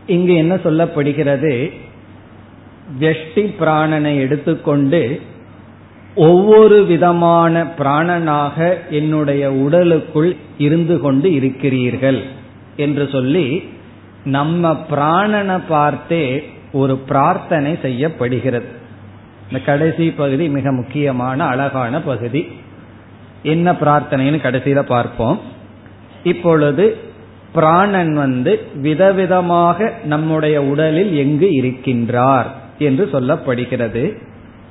இங்கு 0.08 0.34
என்ன 0.36 0.56
சொல்லப்படுகிறது 0.56 1.54
வெஷ்டி 3.00 3.44
பிராணனை 3.60 4.14
எடுத்துக்கொண்டு 4.18 5.02
ஒவ்வொரு 6.18 6.78
விதமான 6.86 7.64
பிராணனாக 7.80 8.58
என்னுடைய 8.90 9.52
உடலுக்குள் 9.56 10.36
இருந்து 10.58 10.96
கொண்டு 11.00 11.28
இருக்கிறீர்கள் 11.32 12.20
என்று 12.77 13.09
சொல்லி 13.13 13.69
நம்ம 14.25 14.85
பிராணனை 14.91 15.61
பார்த்தே 15.69 16.51
ஒரு 16.73 16.97
பிரார்த்தனை 16.97 17.79
செய்யப்படுகிறது. 17.83 18.67
இந்த 19.51 19.65
கடைசி 19.65 20.11
பகுதி 20.11 20.49
மிக 20.49 20.73
முக்கியமான 20.73 21.45
அழகான 21.45 22.01
பகுதி. 22.01 22.49
என்ன 23.43 23.73
பிரார்த்தனைன்னு 23.73 24.39
கடைசியில 24.41 24.81
பார்ப்போம். 24.81 25.41
இப்பொழுது 26.23 26.97
பிராணன் 27.53 28.15
வந்து 28.15 28.61
விதவிதமாக 28.83 29.91
நம்முடைய 30.05 30.63
உடலில் 30.63 31.17
எங்கு 31.17 31.47
இருக்கின்றார் 31.47 32.47
என்று 32.79 33.09
சொல்லப்படுகிறது. 33.13 34.17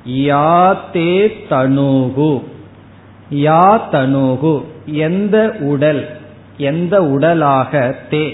யாத்தே 0.08 1.32
தனுகு. 1.50 2.42
யா 3.32 3.80
தனுகு. 3.92 4.64
எந்த 4.86 5.56
உடல் 5.60 6.20
எந்த 6.56 7.02
உடலாக 7.02 7.94
தே 8.10 8.32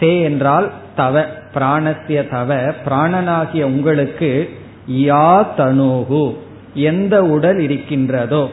தே 0.00 0.22
என்றால் 0.22 0.70
தவ 0.96 1.26
பிராணத்திய 1.54 2.28
தவ 2.28 2.54
பிராணனாகிய 2.84 3.62
உங்களுக்கு 3.62 4.50
யா 4.90 5.46
தனுகு 5.56 6.36
எந்த 6.74 7.24
உடல் 7.24 7.58
இருக்கின்றதோ. 7.58 8.50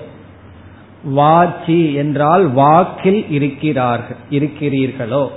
வாச்சி 1.04 1.94
என்றால் 1.94 2.52
வாக்கில் 2.52 3.30
இருக்கிறார்கள் 3.30 4.16
இருக்கிறீர்களோ. 4.30 5.28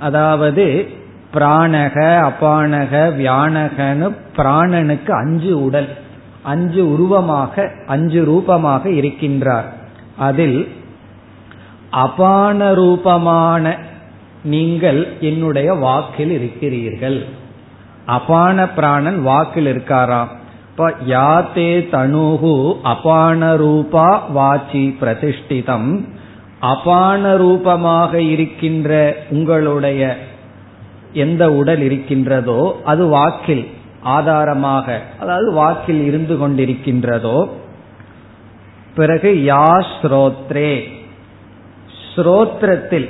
அதாவது 0.00 0.88
பிராணக 1.34 2.30
அபானக 2.30 2.92
வியானகனு 3.18 4.14
பிராணனுக்கு 4.36 5.10
அஞ்சு 5.10 5.64
உடல் 5.64 5.88
அஞ்சு 6.42 6.92
உருவமாக 6.92 7.70
அஞ்சு 7.86 8.24
ரூபமாக 8.24 8.88
இருக்கின்றார். 8.88 9.64
அதில் 10.16 10.68
அபான 11.92 12.74
ரூபமான 12.74 13.78
நீங்கள் 14.44 15.00
என்னுடைய 15.20 15.74
வாக்கில் 15.74 16.30
இருக்கிறீர்கள். 16.30 17.26
அபான 18.06 18.66
பிராணன் 18.68 19.22
வாக்கில் 19.22 19.66
இருக்காராம். 19.66 20.30
இப்ப 20.70 20.88
யாத்தே 21.06 21.70
தனுகு 21.94 22.54
அபான 22.82 23.56
ரூபா 23.56 24.08
வாச்சி 24.28 24.96
பிரதிஷ்டிதம். 25.00 25.90
அபான 26.60 27.36
ரூபமாக 27.36 28.20
இருக்கின்ற 28.20 28.90
உங்களுடைய 29.30 30.16
எந்த 31.12 31.52
உடல் 31.52 31.82
இருக்கின்றதோ 31.82 32.80
அது 32.84 33.06
வாக்கில் 33.06 33.64
ஆதாரமாக 34.02 35.00
அதாவது 35.20 35.52
வாக்கில் 35.52 36.02
இருந்து 36.06 36.34
கொண்டிருக்கின்றதோ 36.36 37.38
பிறகு 38.94 39.30
யா 39.46 39.68
ஸ்ரோத்ரே. 39.96 41.00
ஸ்ரோத்ரத்தில் 42.14 43.08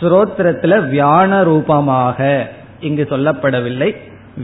ஸ்ரோத்ரத்துல 0.00 0.74
வியான 0.94 1.42
ரூபமாக 1.44 2.18
இங்கு 2.80 3.06
சொல்லப்படவில்லை. 3.10 3.90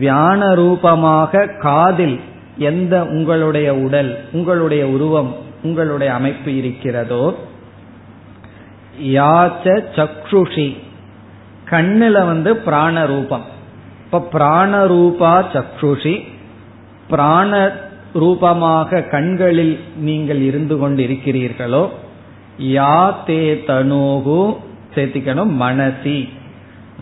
வியான 0.00 0.55
ரூபமாக 0.55 1.46
காதில் 1.46 2.20
எந்த 2.59 2.94
உங்களுடைய 3.05 3.74
உடல் 3.74 4.11
உங்களுடைய 4.32 4.86
உருவம் 4.86 5.34
உங்களுடைய 5.62 6.12
அமைப்பு 6.14 6.50
இருக்கிறதோ 6.57 7.24
யாச்ச 9.02 9.66
சக்ஷுஷி 9.98 10.68
கண்ணுல 11.70 12.26
வந்து 12.26 12.57
பிராண 12.57 13.07
ரூபம். 13.07 13.44
இப்ப 14.05 14.20
பிராண 14.20 14.86
ரூபா 14.86 15.32
சக்ஷுஷி 15.52 16.14
பிராண 17.09 17.72
ரூபமாக 18.14 19.00
கண்களில் 19.00 19.78
நீங்கள் 19.96 20.40
இருந்து 20.40 20.78
கொண்டு 20.78 21.02
இருக்கிறீர்களோ 21.05 21.84
யா 22.61 23.14
தே 23.26 23.61
தனோகு 23.66 24.57
சேர்த்திக்கணும் 24.94 25.52
மனசி. 25.61 26.28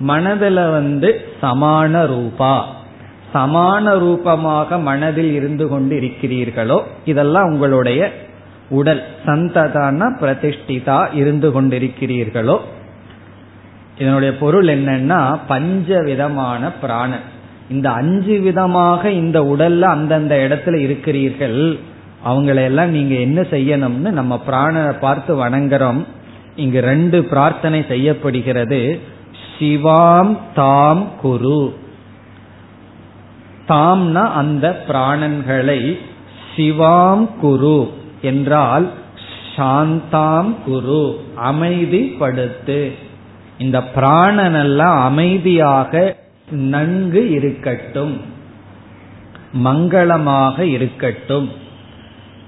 மனதுல 0.08 0.70
வந்து 0.70 1.20
சமான 1.42 2.06
ரூபா. 2.06 2.74
சமான 3.34 3.98
ரூபமாக 3.98 4.78
மனதில் 4.78 5.32
இருந்து 5.32 5.68
கொண்டு 5.68 6.00
இருக்கிறீர்களோ 6.00 6.80
இதெல்லாம் 7.04 7.44
உங்களுடைய 7.44 8.12
உடல். 8.68 9.02
சந்ததான 9.26 10.10
பிரதிஷ்டிதா 10.20 11.14
இருந்து 11.14 11.62
கொண்டிருக்கிறீர்களோ 11.62 12.58
இதனுடைய 13.98 14.36
பொருள் 14.36 14.66
என்னன்னா 14.66 15.38
பஞ்ச 15.48 16.02
விதமான 16.02 16.72
பிராணன். 16.72 17.30
இந்த 17.70 17.90
அஞ்சு 17.90 18.40
விதமாக 18.40 19.10
இந்த 19.10 19.40
உடல்ல 19.40 19.80
அந்தந்த 19.80 20.34
இடத்துல 20.36 20.76
இருக்கிறீர்கள். 20.76 21.78
அவங்களையெல்லாம் 22.24 22.86
நீங்க 22.86 23.14
என்ன 23.14 23.40
செய்யணும்னு 23.40 24.10
நம்ம 24.10 24.42
பிராணனை 24.46 24.98
பார்த்து 24.98 25.44
வணங்குறோம். 25.44 26.06
இங்கு 26.56 26.80
ரெண்டு 26.80 27.24
பிரார்த்தனை 27.24 27.84
செய்யப்படுகிறது. 27.88 29.00
சிவாம் 29.58 30.38
தாம் 30.54 31.16
குரு. 31.20 31.74
தாம்னா 33.68 34.32
அந்த 34.32 34.82
பிராணன்களை 34.88 35.98
சிவாம் 36.56 37.28
குரு 37.40 37.92
என்றால் 38.22 38.90
சாந்தாம் 39.56 40.54
குரு 40.64 41.24
அமைதிப்படுத்து. 41.44 42.92
இந்த 43.58 43.78
பிராணனெல்லாம் 43.94 45.00
அமைதியாக 45.00 46.16
நன்கு 46.50 47.30
இருக்கட்டும் 47.30 48.20
மங்களமாக 49.64 50.58
இருக்கட்டும். 50.58 51.60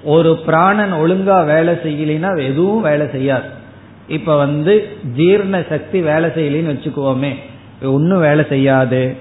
ஒரு 0.05 0.37
பிராணன் 0.37 0.93
ஒழுங்கா 0.93 1.45
வேலை 1.47 1.75
செய்யலைன்னா 1.75 2.47
எதுவும் 2.47 2.83
வேலை 2.83 3.07
செய்யாது. 3.13 3.45
இப்ப 4.09 4.37
வந்து 4.37 4.89
ஜீர்ண 5.17 5.69
சக்தி 5.69 6.01
வேலை 6.01 6.31
செய்யலைன்னு 6.31 6.73
வச்சுக்குவோமே 6.73 7.35
ஒன்னும் 7.83 8.21
வேலை 8.21 8.45
செய்யாது. 8.49 9.17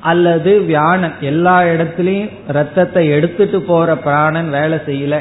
அல்லது 0.00 0.60
வியானன் 0.60 1.12
எல்லா 1.20 1.60
இடத்துலயும் 1.60 2.30
ரத்தத்தை 2.46 3.08
எடுத்துட்டு 3.08 3.60
போற 3.60 3.96
பிராணன் 3.96 4.50
வேலை 4.50 4.78
செய்யல 4.86 5.20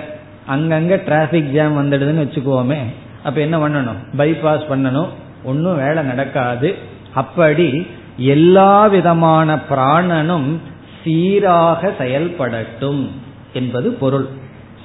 அங்கங்க 0.49 1.03
டிராபிக் 1.03 1.51
ஜாம் 1.53 1.77
வந்துடுதுன்னு 1.77 2.23
வச்சுக்குவோமே 2.25 2.77
அப்ப 3.23 3.41
என்ன 3.41 3.67
பண்ணணும்? 3.67 3.99
பைபாஸ் 4.17 4.69
பண்ணணும். 4.69 5.07
ஒன்னும் 5.43 5.77
வேலை 5.77 6.03
நடக்காது. 6.03 6.75
அப்படி 7.13 7.87
எல்லா 8.17 8.87
விதமான 8.87 9.59
பிராணனும் 9.69 10.57
சீராக 11.03 11.93
செயல்படட்டும் 11.97 13.09
என்பது 13.53 13.91
பொருள். 13.91 14.27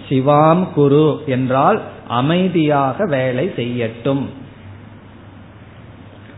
சிவாம் 0.09 0.73
குரு 0.73 1.23
என்றால் 1.27 1.83
அமைதியாக 2.09 3.07
வேலை 3.07 3.53
செய்யட்டும். 3.57 4.27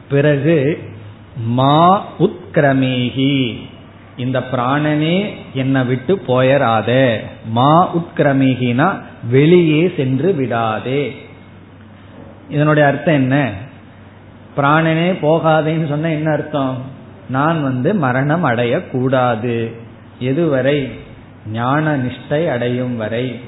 பிறகு 0.09 0.83
மா 1.37 2.07
உத்கிரமேகி. 2.19 3.57
இந்த 4.17 4.45
பிராணனே 4.53 5.35
என்னை 5.53 5.85
விட்டு 5.85 6.23
போயராத. 6.27 7.17
மா 7.49 7.97
உட்கிரமேகினா 7.97 9.01
வெளியே 9.31 9.93
சென்று 9.97 10.33
விடாதே. 10.33 11.17
இதனுடைய 12.49 12.89
அர்த்தம் 12.89 13.15
என்ன? 13.15 13.51
பிராணனே 14.57 15.19
போகாதேன்னு 15.23 15.89
சொன்ன 15.89 16.13
என்ன 16.13 16.33
அர்த்தம்? 16.33 16.83
நான் 17.29 17.63
வந்து 17.63 17.95
மரணம் 17.95 18.45
அடையக்கூடாது. 18.45 19.73
எதுவரை? 20.21 20.91
ஞான 21.53 21.97
நிஷ்டை 21.97 22.49
அடையும் 22.49 22.97
வரை. 22.97 23.41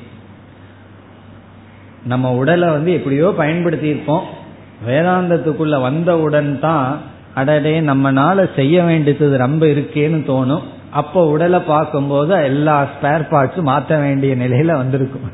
நம்ம 2.04 2.32
உடலை 2.32 2.68
வந்து 2.68 2.92
எப்படியோ 2.92 3.32
பயன்படுத்தி 3.36 3.88
இருப்போம் 3.88 4.24
வேதாந்தத்துக்குள்ள 4.88 5.80
வந்தவுடன் 5.80 6.60
தான் 6.60 6.98
அடடே 7.34 7.80
நம்மனால 7.80 8.54
செய்ய 8.54 8.82
வேண்டியது 8.82 9.36
ரொம்ப 9.36 9.66
இருக்கேன்னு 9.66 10.20
தோணும். 10.30 10.62
அப்போ 10.90 11.26
உடலை 11.26 11.60
பார்க்கும்போது 11.60 12.42
எல்லா 12.42 12.82
ஸ்பேர் 12.82 13.24
பார்ட்ஸும் 13.30 13.60
மாற்ற 13.60 13.98
வேண்டிய 13.98 14.34
நிலையில 14.34 14.76
வந்திருக்கும். 14.76 15.30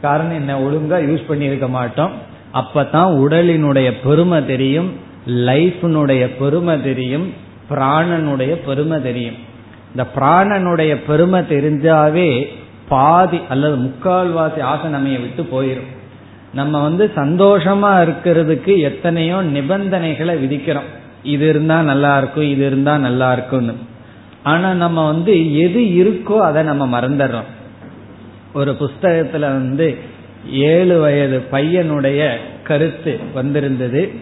காரணம் 0.00 0.34
என்ன? 0.34 0.60
ஒழுங்கா 0.60 0.98
யூஸ் 1.08 1.28
பண்ணியிருக்க 1.28 1.68
மாட்டோம். 1.68 2.10
அப்பதான் 2.54 3.10
உடலினுடைய 3.24 3.92
பெருமை 4.02 4.46
தெரியும் 4.46 4.92
லைஃபினுடைய 5.26 6.30
பெருமை 6.38 6.82
தெரியும் 6.82 7.32
பிராணனுடைய 7.70 8.52
பெருமை 8.66 9.02
தெரியும். 9.02 9.34
இந்த 9.90 10.06
பிராணனுடைய 10.16 10.96
பெருமை 11.06 11.40
தெரிஞ்சாவே 11.40 12.46
பாதி 12.88 13.40
அல்லது 13.48 13.76
முக்கால்வாசி 13.76 14.60
ஆசனமையை 14.62 15.20
விட்டு 15.20 15.42
போயிடும் 15.42 15.96
நம்ம 16.54 16.82
வந்து 16.82 17.10
சந்தோஷமா 17.16 17.90
இருக்கிறதுக்கு 18.04 18.78
எத்தனையோ 18.78 19.42
நிபந்தனைகளை 19.42 20.34
விதிக்கிறோம். 20.44 20.88
இது 21.22 21.48
இருந்தா 21.48 21.82
நல்லா 21.82 22.18
இருக்கும் 22.18 22.50
இது 22.50 22.66
இருந்தா 22.66 22.98
நல்லா 22.98 23.32
இருக்கும்னு. 23.32 23.72
ஆனா 24.42 24.72
நம்ம 24.74 25.06
வந்து 25.06 25.56
எது 25.56 25.80
இருக்கோ 25.80 26.36
அதை 26.38 26.62
நம்ம 26.62 27.00
மறந்துடுறோம். 27.00 27.50
ஒரு 28.54 28.76
புஸ்தகத்துல 28.80 29.40
வந்து 29.40 29.96
ஏழு 30.50 31.00
வயது 31.00 31.44
பையனுடைய 31.52 32.30
கருத்து 32.62 33.18
வந்திருந்தது. 33.34 34.12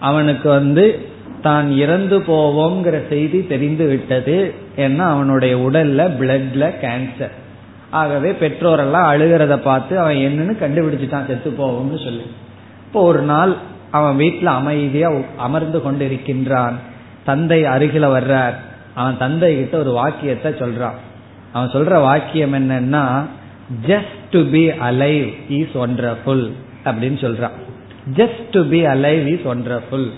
அவனுக்கு 0.00 0.48
வந்து 0.48 1.08
தான் 1.42 1.72
இறந்து 1.72 2.18
போவோங்கிற 2.18 3.08
செய்தி 3.08 3.46
தெரிந்து 3.46 3.86
விட்டது. 3.86 4.54
ஏன்னா 4.76 5.04
அவனுடைய 5.14 5.56
உடல்ல 5.56 6.10
பிளட்ல 6.20 6.72
கேன்சர் 6.82 7.34
ஆகவே 7.90 8.30
பெற்றோரெல்லாம் 8.40 9.08
அழுகிறத 9.12 9.54
பார்த்து 9.56 9.98
அவன் 9.98 10.22
என்னன்னு 10.26 10.54
கண்டுபிடிச்சிட்டான் 10.62 11.26
செத்து 11.26 11.50
போவோம்னு 11.58 11.98
சொல்லி. 12.04 12.26
இப்போ 12.86 13.02
ஒரு 13.02 13.22
நாள் 13.22 13.52
அவன் 13.90 14.16
வீட்டில் 14.16 14.50
அமைதியா 14.58 15.08
அமர்ந்து 15.36 15.78
கொண்டு 15.82 16.04
இருக்கின்றான் 16.06 16.76
தந்தை 17.24 17.60
அருகில 17.62 18.04
வர்றார். 18.16 18.56
அவன் 18.94 19.18
தந்தை 19.18 19.50
கிட்ட 19.58 19.78
ஒரு 19.78 19.92
வாக்கியத்தை 19.92 20.52
சொல்றான். 20.52 20.98
அவன் 21.52 21.72
சொல்ற 21.74 22.00
வாக்கியம் 22.00 22.54
என்னன்னா 22.54 23.04
just 23.86 24.24
to 24.30 24.40
be 24.50 24.64
alive 24.88 25.28
is 25.48 25.76
wonderful 25.84 26.46
அப்படின்னு 26.84 27.18
சொல்றான். 27.26 27.56
Just 28.18 28.44
to 28.50 28.60
be 28.64 28.80
alive 28.86 29.26
is 29.26 29.46
wonderful 29.52 30.08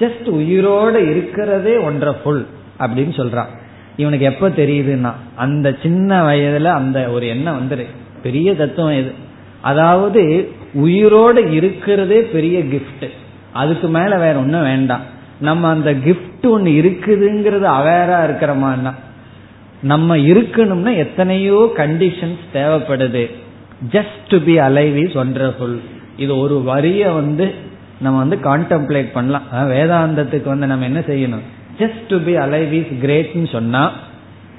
just 0.00 0.28
உயிரோட 0.40 0.94
இருக்கிறதே 1.10 1.74
ஒன்றர்ஃபுல் 1.88 2.42
அப்படின்னு 2.78 3.14
சொல்றான். 3.20 3.50
இவனுக்கு 3.96 4.26
எப்ப 4.26 4.48
தெரியுதுன்னா 4.48 5.12
அந்த 5.36 5.76
சின்ன 5.82 6.22
வயதுல 6.22 6.64
அந்த 6.64 7.08
ஒரு 7.08 7.26
எண்ணம் 7.26 7.58
வந்துரு. 7.60 7.86
பெரிய 8.22 8.54
தத்துவம் 8.56 8.98
இது. 8.98 9.12
அதாவது 9.60 10.52
உயிரோட 10.74 11.52
இருக்கிறதே 11.52 12.20
பெரிய 12.20 12.58
கிஃப்ட் 12.58 13.06
அதுக்கு 13.52 13.88
மேல 13.88 14.18
வேற 14.18 14.38
ஒன்றும் 14.38 14.62
வேண்டாம். 14.62 15.00
நம்ம 15.40 15.68
அந்த 15.68 15.92
கிஃப்ட் 15.92 16.48
ஒன்று 16.48 16.70
இருக்குதுங்கிறது 16.70 17.66
அவேரா 17.78 18.18
இருக்கிறோமான்னா 18.28 18.94
நம்ம 19.82 20.16
இருக்கணும்னா 20.16 20.96
எத்தனையோ 20.96 21.72
கண்டிஷன்ஸ் 21.76 22.42
தேவைப்படுது. 22.54 23.30
Just 23.92 24.24
to 24.28 24.38
be 24.40 24.58
alive 24.58 24.96
is 24.96 25.16
wonderful 25.16 25.78
இது 26.16 26.38
ஒரு 26.38 26.62
வரிய 26.62 27.10
வந்து 27.10 27.54
நம்ம 28.00 28.18
வந்து 28.18 28.36
கான்டெம்ப்ளேட் 28.36 29.12
பண்ணலாம். 29.12 29.42
வேதாந்தத்துக்கு 29.52 30.44
வந்து 30.44 30.66
நம்ம 30.66 30.84
என்ன 30.84 31.00
செய்யணும்? 31.00 31.46
Just 31.80 32.06
to 32.08 32.18
be 32.20 32.36
alive 32.36 32.72
is 32.72 32.92
கிரேட்னு 33.04 33.48
சொன்னா 33.52 33.92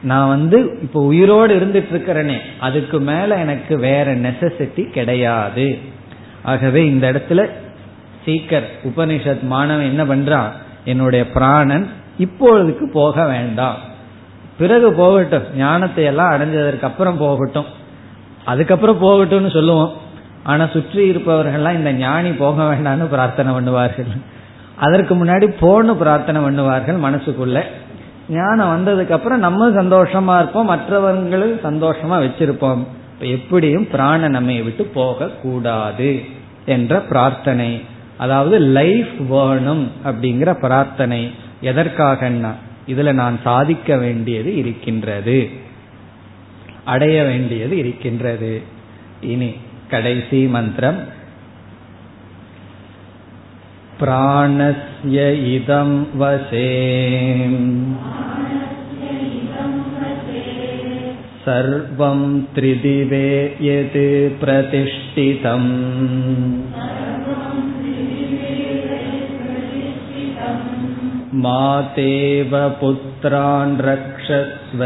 நான் 0.01 0.27
வந்து 0.27 0.79
இப்போ 0.81 0.99
உயிரோடு 1.01 1.55
இருந்துட்டு 1.55 1.91
இருக்கிறேனே 1.93 2.37
அதுக்கு 2.59 2.99
மேல 2.99 3.37
எனக்கு 3.37 3.77
வேற 3.77 4.15
நெசசிட்டி 4.15 4.89
கிடையாது. 4.89 5.77
ஆகவே 6.43 6.85
இந்த 6.85 7.05
இடத்துல 7.11 7.49
சீக்கர் 8.25 8.67
உபனிஷத் 8.83 9.43
மாணவன் 9.43 9.89
என்ன 9.91 10.03
பண்றான்? 10.03 10.49
என்னுடைய 10.85 11.31
பிராணன் 11.31 11.89
இப்பொழுதுக்கு 12.19 12.85
போக 12.93 13.25
வேண்டாம். 13.27 13.77
பிறகு 14.57 14.93
போகட்டும் 14.93 15.43
ஞானத்தை 15.57 16.03
எல்லாம் 16.03 16.31
அடைஞ்சதற்கு 16.31 16.81
அப்புறம் 16.81 17.17
போகட்டும். 17.17 17.69
அதுக்கப்புறம் 18.45 19.01
போகட்டும்னு 19.03 19.53
சொல்லுவோம். 19.53 19.93
ஆனா 20.43 20.67
சுற்றி 20.67 21.11
இருப்பவர்கள்லாம் 21.11 21.79
இந்த 21.79 21.91
ஞானி 21.93 22.29
போக 22.29 22.63
வேண்டாம்னு 22.63 23.05
பிரார்த்தனை 23.05 23.53
பண்ணுவார்கள். 23.53 24.11
அதற்கு 24.81 25.13
முன்னாடி 25.15 25.47
போன்னு 25.61 25.93
பிரார்த்தனை 25.93 26.41
பண்ணுவார்கள் 26.41 26.99
மனசுக்குள்ள. 27.05 27.57
ஞானம் 28.29 28.71
வந்ததுக்கு 28.73 29.09
அப்புறம் 29.09 29.39
நம்ம 29.39 29.69
சந்தோஷமா 29.69 30.35
இருப்போம் 30.37 30.65
மற்றவர்களும் 30.65 31.59
சந்தோஷமா 31.63 32.17
வச்சிருப்போம். 32.25 32.83
எப்படியும் 33.19 33.87
பிராண 33.91 34.27
நம்மை 34.27 34.61
விட்டு 34.61 34.83
போக 34.83 35.27
கூடாது 35.41 36.09
என்ற 36.65 36.99
பிரார்த்தனை. 36.99 37.81
அதாவது 38.17 38.59
லைஃப் 38.59 39.13
வேணும் 39.29 39.91
அப்படிங்கிற 40.05 40.53
பிரார்த்தனை. 40.61 41.31
எதற்காகன்னா 41.63 42.51
இதுல 42.87 43.13
நான் 43.13 43.39
சாதிக்க 43.43 43.97
வேண்டியது 43.97 44.55
இருக்கின்றது. 44.55 45.49
அடைய 46.85 47.23
வேண்டியது 47.23 47.77
இருக்கின்றது. 47.77 48.61
இனி 49.21 49.53
கடைசி 49.89 50.39
மந்திரம். 50.47 50.99
प्राणस्य 54.01 55.25
इदं 55.55 55.89
वसे 56.19 56.69
सर्वं 61.45 62.19
त्रिदिवे 62.55 63.27
यत् 63.67 63.97
प्रतिष्ठितम् 64.41 65.69
मातेव 71.45 72.53
पुत्रान् 72.81 73.77
रक्षस्व 73.89 74.81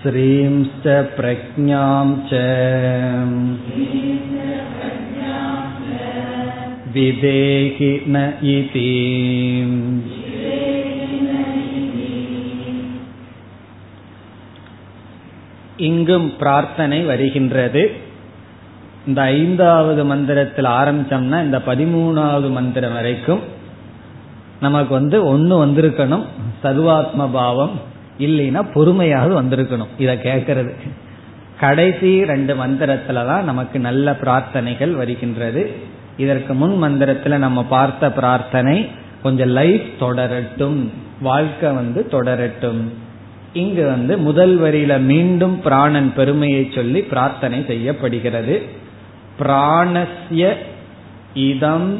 श्रींश्च 0.00 0.86
प्रज्ञां 1.16 2.06
च 2.28 2.42
विदेहि 6.94 7.92
न 8.06 8.16
इति 8.50 8.90
இங்கும் 15.78 16.26
பிரார்த்தனை 16.38 16.98
வருகின்றது 17.02 17.82
இந்த 19.06 19.20
ஐந்தாவது 19.36 20.02
மந்திரத்தில் 20.04 20.68
ஆரம்பிச்சோம்னா 20.74 21.38
இந்த 21.42 21.58
பதிமூணாவது 21.66 22.48
மந்திரம் 22.50 22.92
வரைக்கும் 22.92 23.42
நமக்கு 24.60 24.92
வந்து 24.94 25.16
ஒன்னு 25.24 25.54
வந்திருக்கணும் 25.64 26.24
சர்வாத்ம 26.62 27.26
பாவம் 27.32 27.74
இல்லைன்னா 28.19 28.61
பொறுமையாவது 28.75 29.33
வந்திருக்கணும். 29.41 29.93
இதை 29.97 30.15
கேட்கறது. 30.15 30.73
கடைசி 31.59 32.25
ரெண்டு 32.25 32.55
மந்திரத்துல 32.55 33.13
தான் 33.13 33.43
நமக்கு 33.43 33.79
நல்ல 33.79 34.17
பிரார்த்தனைகள் 34.21 34.91
வருகின்றது. 34.91 35.71
இதற்கு 36.17 36.53
முன் 36.53 36.83
மந்திரத்துல 36.83 37.37
நம்ம 37.37 37.63
பார்த்த 37.63 38.11
பிரார்த்தனை 38.11 38.87
கொஞ்சம் 39.23 39.49
லைஃப் 39.49 39.85
தொடரட்டும் 39.99 40.89
வாழ்க்கை 41.21 41.69
வந்து 41.69 42.07
தொடரட்டும். 42.11 42.81
இங்கு 43.53 43.85
வந்து 43.85 44.17
முதல் 44.17 44.61
வரியில 44.61 44.99
மீண்டும் 44.99 45.61
பிராணன் 45.61 46.13
பெருமையை 46.13 46.71
சொல்லி 46.75 47.01
பிரார்த்தனை 47.01 47.63
செய்யப்படுகிறது. 47.67 48.63
பிராணஸ்ய 49.39 50.53
இதம் 51.33 51.99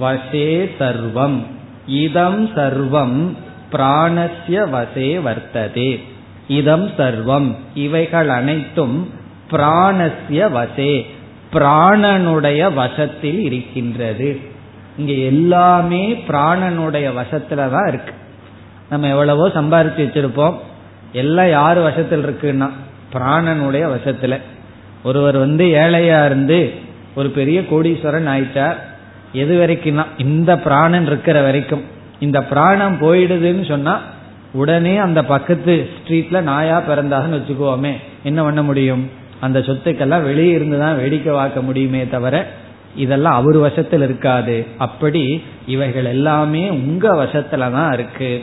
வசே 0.00 0.70
சர்வம். 0.78 1.42
இதம் 1.86 2.48
சர்வம் 2.48 3.32
பிராணஸ்ய 3.72 4.66
வசே 4.72 5.20
வர்த்ததே. 5.20 6.02
இதம் 6.48 6.88
சர்வம். 6.88 7.54
இவைகள் 7.74 8.28
அனைத்தும் 8.28 9.10
பிராணஸ்ய 9.50 10.50
வசே. 10.50 11.06
பிராணனுடைய 11.52 12.74
வசத்தில் 12.74 13.40
இருக்கின்றது. 13.40 14.40
இங்க 14.96 15.12
எல்லாமே 15.12 16.24
பிராணனுடைய 16.28 17.12
வசத்துல 17.20 17.70
தான் 17.70 17.88
இருக்கு. 17.88 18.12
நம்ம 18.90 19.08
எவ்வளவோ 19.08 19.48
சம்பாரிச்சு 19.48 19.98
வச்சிருப்போம். 19.98 20.58
எல்லாம் 21.12 21.48
யாரு 21.48 21.82
வசத்தில் 21.82 22.26
இருக்குன்னா 22.26 22.70
பிராணனுடைய 23.12 23.96
வசத்துல. 23.96 24.40
ஒருவர் 25.02 25.36
வந்து 25.36 25.64
ஏழையா 25.64 26.24
இருந்து 26.24 26.72
ஒரு 27.14 27.28
பெரிய 27.28 27.60
கோடீஸ்வரன் 27.60 28.28
ஆயிட்டார். 28.28 28.74
எது 29.32 29.66
வரைக்கும்னா 29.66 30.04
இந்த 30.18 30.58
பிராணன் 30.58 31.06
இருக்கிற 31.06 31.42
வரைக்கும். 31.42 31.96
இந்த 32.20 32.44
பிராணம் 32.44 32.96
போயிடுதுன்னு 33.00 33.68
சொன்னா 33.68 34.00
உடனே 34.52 34.96
அந்த 34.96 35.24
பக்கத்து 35.24 35.88
ஸ்ட்ரீட்ல 35.96 36.40
நாயா 36.40 36.82
பிறந்தாகன்னு 36.88 37.40
வச்சுக்குவோமே 37.40 37.92
என்ன 38.22 38.42
பண்ண 38.42 38.62
முடியும்? 38.62 39.10
அந்த 39.40 39.58
சொத்துக்கெல்லாம் 39.58 40.22
வெளியே 40.22 40.52
இருந்துதான் 40.52 40.96
வேடிக்கை 40.96 41.32
பார்க்க 41.32 41.62
முடியுமே 41.62 42.08
தவிர 42.08 42.46
இதெல்லாம் 42.96 43.34
அவர் 43.34 43.56
வசத்தில் 43.56 44.02
இருக்காது. 44.02 44.66
அப்படி 44.78 45.42
இவைகள் 45.66 46.04
எல்லாமே 46.04 46.68
உங்க 46.68 47.14
வசத்துல 47.14 47.72
தான் 47.72 47.92
இருக்கு. 47.92 48.42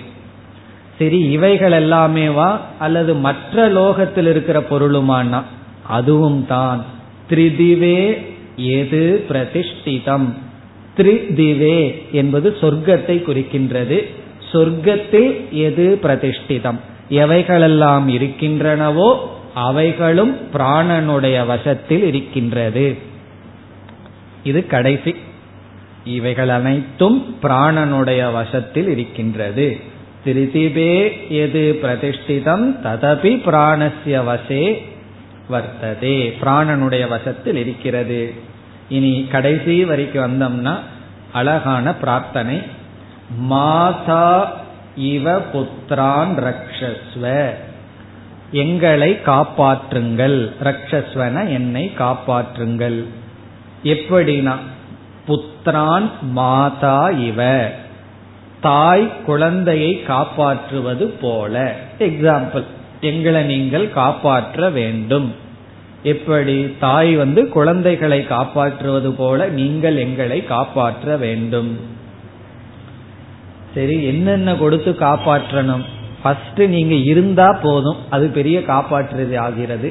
சரி 0.98 1.20
இவைகள் 1.20 1.72
எல்லாமேவா 1.72 2.58
அல்லது 2.80 3.16
மற்ற 3.16 3.68
லோகத்தில் 3.68 4.28
இருக்கிற 4.28 4.64
பொருளுமானா? 4.70 5.44
அதுவும் 5.88 6.46
தான். 6.48 6.86
திரிதிவே 7.30 8.26
எது 8.56 9.26
பிரதிஷ்டிதம்? 9.30 10.34
திரிதிவே 10.98 12.12
என்பது 12.12 12.58
சொர்க்கத்தை 12.62 13.22
குறிக்கின்றது. 13.24 14.06
சொர்க்கத்தில் 14.52 15.50
எது 15.50 16.00
பிரதிஷ்டிதம்? 16.04 16.80
எவைகளெல்லாம் 17.10 18.08
இருக்கின்றனவோ 18.08 19.18
அவைகளும் 19.54 20.38
பிராணனுடைய 20.54 21.46
வசத்தில் 21.46 22.04
இருக்கின்றது. 22.04 22.96
இது 24.44 24.68
கடைசி. 24.68 25.16
இவைகள் 26.06 26.50
அனைத்தும் 26.50 27.36
பிராணனுடைய 27.44 28.32
வசத்தில் 28.32 28.90
இருக்கின்றது. 28.90 29.78
திருதிபே 30.26 31.12
எது 31.30 31.80
பிரதிஷ்டிதம்? 31.82 32.76
ததபி 32.84 33.42
பிராணசிய 33.46 34.24
வசே 34.24 34.78
வர்த்ததே. 35.52 36.34
பிராணனுடைய 36.42 37.08
வசத்தில் 37.08 37.56
இருக்கிறது. 37.56 38.34
இனி 38.90 39.28
கடைசி 39.32 39.86
வரைக்கும் 39.86 40.42
வந்தோம்னா 40.42 40.80
அழகான 41.34 41.96
பிரார்த்தனை. 41.96 42.62
மாதா 43.38 44.54
இவ 44.96 45.42
புத்திரான் 45.54 46.54
ரக்ஷஸ்வ. 46.54 47.50
எங்களை 48.52 49.20
காப்பாற்றுங்கள். 49.26 50.52
ரக்ஷஸ்வன 50.64 51.50
என்னை 51.50 51.92
காப்பாற்றுங்கள். 51.98 53.04
எப்படினா 53.84 54.56
புத்திரான் 55.28 56.10
மாதா 56.22 57.10
இவ. 57.10 57.70
தாய் 58.62 59.12
குழந்தையை 59.26 60.04
காப்பாற்றுவது 60.04 61.08
போல. 61.08 61.76
எக்ஸாம்பிள் 62.00 62.64
எங்களை 63.02 63.44
நீங்கள் 63.44 63.92
காப்பாற்ற 63.92 64.70
வேண்டும். 64.70 65.36
எப்படி 66.12 66.56
தாய் 66.80 67.12
வந்து 67.16 67.42
குழந்தைகளை 67.50 68.26
காப்பாற்றுவது 68.26 69.12
போல 69.12 69.48
நீங்கள் 69.60 69.98
எங்களை 69.98 70.40
காப்பாற்ற 70.44 71.18
வேண்டும். 71.18 71.80
சரி 73.76 74.04
என்னென்ன 74.04 74.56
கொடுத்து 74.56 74.92
காப்பாற்றணும்? 75.00 75.86
ஃபர்ஸ்ட் 76.24 76.62
நீங்க 76.76 76.96
இருந்தா 77.12 77.48
போதும் 77.64 77.98
அது 78.10 78.28
பெரிய 78.28 78.60
காப்பாற்றுறது 78.60 79.36
ஆகிறது. 79.38 79.90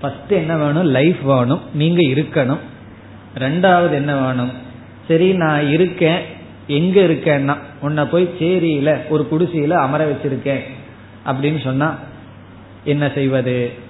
ஃபர்ஸ்ட் 0.00 0.32
என்ன 0.32 0.56
வேணும்? 0.56 0.90
லைஃப் 0.98 1.22
வேணும் 1.22 1.60
நீங்க 1.74 2.00
இருக்கணும். 2.14 2.62
ரெண்டாவது 3.38 3.92
என்ன 3.92 4.12
வேணும்? 4.16 4.52
சரி 5.08 5.32
நான் 5.32 5.70
இருக்கேன் 5.70 6.20
எங்க 6.66 7.00
இருக்கேன்னா 7.00 7.56
உன்னை 7.80 8.04
போய் 8.04 8.34
சேரியில 8.38 8.90
ஒரு 9.08 9.26
குடிசையில 9.30 9.70
அமர 9.86 10.02
வச்சிருக்கேன் 10.10 10.62
அப்படின்னு 11.26 11.60
சொன்னா 11.64 11.88
என்ன 12.84 13.10
செய்வது? 13.14 13.82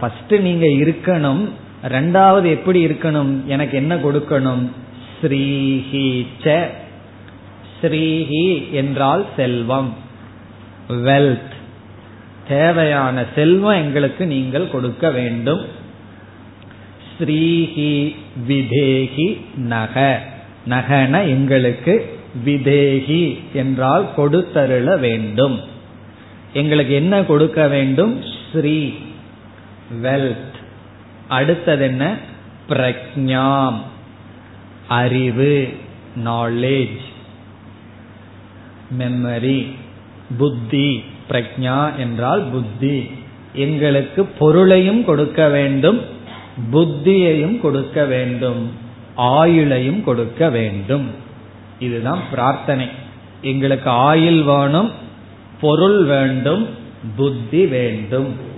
ஃபர்ஸ்ட் 0.00 0.34
நீங்க 0.34 0.66
இருக்கணும் 0.66 1.48
ரெண்டாவது 1.88 2.46
எப்படி 2.50 2.86
இருக்கணும் 2.86 3.44
எனக்கு 3.46 3.76
என்ன 3.76 3.94
கொடுக்கணும்? 3.94 4.64
ஸ்ரீஹி 5.18 6.26
ச 6.42 6.66
ஸ்ரீஹி 7.80 8.70
என்றால் 8.70 9.26
செல்வம். 9.36 9.94
வெல்த் 10.88 11.54
தேவையான 12.48 13.24
செல்வம் 13.34 13.80
எங்களுக்கு 13.82 14.26
நீங்கள் 14.26 14.70
கொடுக்க 14.70 15.10
வேண்டும். 15.10 15.62
ஸ்ரீஹி 17.18 18.14
விதேகி 18.48 19.40
நக. 19.56 20.22
நகன 20.68 21.28
எங்களுக்கு 21.28 21.94
விதேகி 22.44 23.38
என்றால் 23.52 24.08
கொடுத்தருள 24.16 24.98
வேண்டும். 24.98 25.60
எங்களுக்கு 26.52 26.94
என்ன 26.94 27.22
கொடுக்க 27.24 27.68
வேண்டும்? 27.68 28.22
ஸ்ரீ 28.52 28.94
வெல்த். 30.02 30.54
அடுத்தது 31.28 31.84
என்ன? 31.84 32.16
பிரக்ஞாம். 32.68 33.80
அறிவு 34.88 35.74
நாலேஜ் 36.24 37.00
மெமரி 38.98 39.72
புத்தி. 40.38 41.04
பிரக்ஞா 41.30 41.96
என்றால் 41.96 42.48
புத்தி. 42.52 43.10
எங்களுக்கு 43.52 44.24
பொருளையும் 44.24 45.04
கொடுக்க 45.04 45.48
வேண்டும் 45.48 46.00
புத்தியையும் 46.72 47.60
கொடுக்க 47.60 48.04
வேண்டும் 48.04 48.70
ஆயுளையும் 49.16 50.02
கொடுக்க 50.02 50.50
வேண்டும். 50.50 51.10
இதுதான் 51.78 52.20
பிரார்த்தனை. 52.30 52.88
எங்களுக்கு 53.42 53.90
ஆயுள் 53.90 54.42
வேணும் 54.42 54.90
பொருள் 55.60 56.04
வேண்டும் 56.04 56.68
புத்தி 57.16 57.66
வேண்டும். 57.66 58.54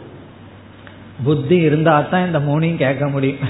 புத்தி 1.25 1.57
இருந்தா 1.69 1.95
தான் 2.11 2.27
இந்த 2.27 2.39
மூணையும் 2.49 2.83
கேட்க 2.85 3.05
முடியும். 3.09 3.41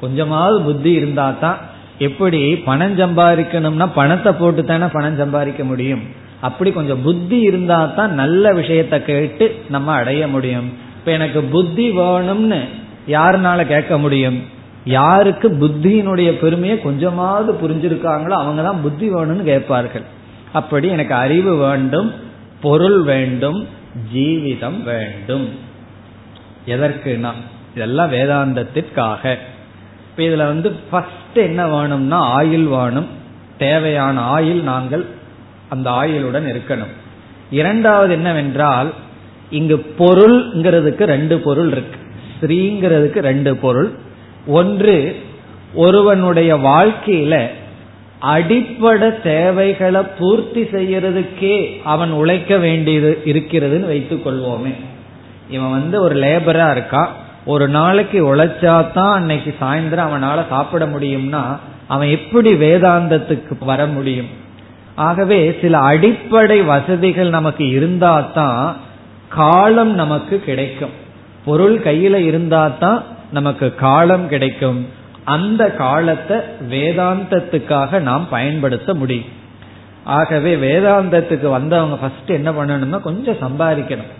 கொஞ்சமாவது 0.00 0.56
புத்தி 0.68 0.90
இருந்தா 0.92 1.26
தான் 1.42 1.58
எப்படி 2.06 2.40
பணம் 2.68 2.96
சம்பாதிக்கணும்னா 3.02 3.86
பணத்தை 3.94 4.32
போட்டு 4.32 4.62
தானே 4.64 4.86
பணம் 4.96 5.20
சம்பாதிக்க 5.22 5.62
முடியும். 5.64 6.02
அப்படி 6.40 6.70
கொஞ்சம் 6.72 7.02
புத்தி 7.06 7.38
இருந்தா 7.40 7.78
தான் 7.96 8.12
நல்ல 8.14 8.52
விஷயத்த 8.52 8.96
கேட்டு 9.08 9.46
நம்ம 9.74 9.92
அடைய 9.92 10.28
முடியும். 10.34 10.68
இப்ப 10.98 11.10
எனக்கு 11.18 11.40
புத்தி 11.54 11.86
வேணும்னு 11.98 12.60
யாருனால 13.16 13.66
கேட்க 13.66 13.98
முடியும்? 13.98 14.38
யாருக்கு 14.84 15.48
புத்தியினுடைய 15.62 16.30
பெருமையை 16.42 16.76
கொஞ்சமாவது 16.80 17.52
புரிஞ்சிருக்காங்களோ 17.62 18.36
அவங்க 18.42 18.62
தான் 18.62 18.82
புத்தி 18.84 19.06
வேணும்னு 19.14 19.44
கேட்பார்கள். 19.52 20.06
அப்படி 20.52 20.88
எனக்கு 20.88 21.14
அறிவு 21.14 21.52
வேண்டும் 21.56 22.08
பொருள் 22.60 23.00
வேண்டும் 23.02 23.58
ஜீவிதம் 24.12 24.78
வேண்டும். 24.90 25.48
எதற்குனா 26.68 27.32
இதெல்லாம் 27.74 28.12
வேதாந்தத்திற்காக. 28.12 29.36
இப்ப 30.10 30.22
இதுல 30.22 30.36
வந்து 30.36 30.70
ஃபர்ஸ்ட் 30.90 31.38
என்ன 31.38 31.68
வேணும்னா 31.68 32.40
ஆயில் 32.40 32.64
வேணும். 32.64 33.08
தேவையான 33.58 34.36
ஆயில் 34.36 34.62
நாங்கள் 34.62 35.04
அந்த 35.68 35.90
ஆயிலுடன் 35.90 36.54
இருக்கணும். 36.54 36.94
இரண்டாவது 37.50 38.12
என்னவென்றால் 38.12 38.92
இங்கு 39.50 39.94
பொருள்ங்கிறதுக்கு 39.98 41.04
ரெண்டு 41.04 41.38
பொருள் 41.38 41.70
இருக்கு. 41.70 42.00
ஸ்ரீங்கிறதுக்கு 42.40 43.18
ரெண்டு 43.18 43.56
பொருள். 43.56 43.90
ஒன்று 44.46 45.22
ஒருவனுடைய 45.74 46.56
வாழ்க்கையில 46.56 47.46
அடிப்படை 48.18 49.20
தேவைகளை 49.22 50.02
பூர்த்தி 50.18 50.62
செய்யறதுக்கே 50.62 51.80
அவன் 51.84 52.10
உழைக்க 52.10 52.56
வேண்டியது 52.56 53.22
இருக்கிறதுன்னு 53.24 53.86
வைத்துக் 53.86 54.26
கொள்வோமே 54.26 54.74
இவன் 55.48 55.70
வந்து 55.70 56.02
ஒரு 56.02 56.14
லேபரா 56.14 56.70
இருக்கா? 56.70 57.10
ஒரு 57.44 57.68
நாளைக்கு 57.68 58.34
உழைச்சாதான் 58.34 59.12
அன்னைக்கு 59.12 59.56
சாயந்தரம் 59.60 60.08
அவனால 60.08 60.48
சாப்பிட 60.48 60.86
முடியும்னா 60.86 61.42
அவன் 61.86 62.08
எப்படி 62.08 62.52
வேதாந்தத்துக்கு 62.52 63.64
வர 63.64 63.86
முடியும்? 63.86 64.26
ஆகவே 64.94 65.58
சில 65.60 65.78
அடிப்படை 65.78 66.62
வசதிகள் 66.62 67.28
நமக்கு 67.28 67.68
இருந்தா 67.68 68.20
தான் 68.20 68.76
காலம் 69.28 69.94
நமக்கு 69.94 70.40
கிடைக்கும். 70.40 70.94
பொருள் 71.44 71.78
கையில 71.78 72.14
இருந்தா 72.14 72.68
தான் 72.68 73.02
நமக்கு 73.32 73.74
காலம் 73.74 74.28
கிடைக்கும். 74.28 74.86
அந்த 75.24 75.70
காலத்தை 75.70 76.36
வேதாந்தத்துக்காக 76.70 78.00
நாம் 78.00 78.28
பயன்படுத்த 78.28 78.94
முடியும். 78.94 79.32
ஆகவே 80.04 80.56
வேதாந்தத்துக்கு 80.56 81.48
வந்தவங்க 81.48 81.96
ஃபர்ஸ்ட் 81.96 82.30
என்ன 82.30 82.50
பண்ணணும்னா 82.50 83.00
கொஞ்சம் 83.00 83.42
சம்பாதிக்கணும். 83.44 84.12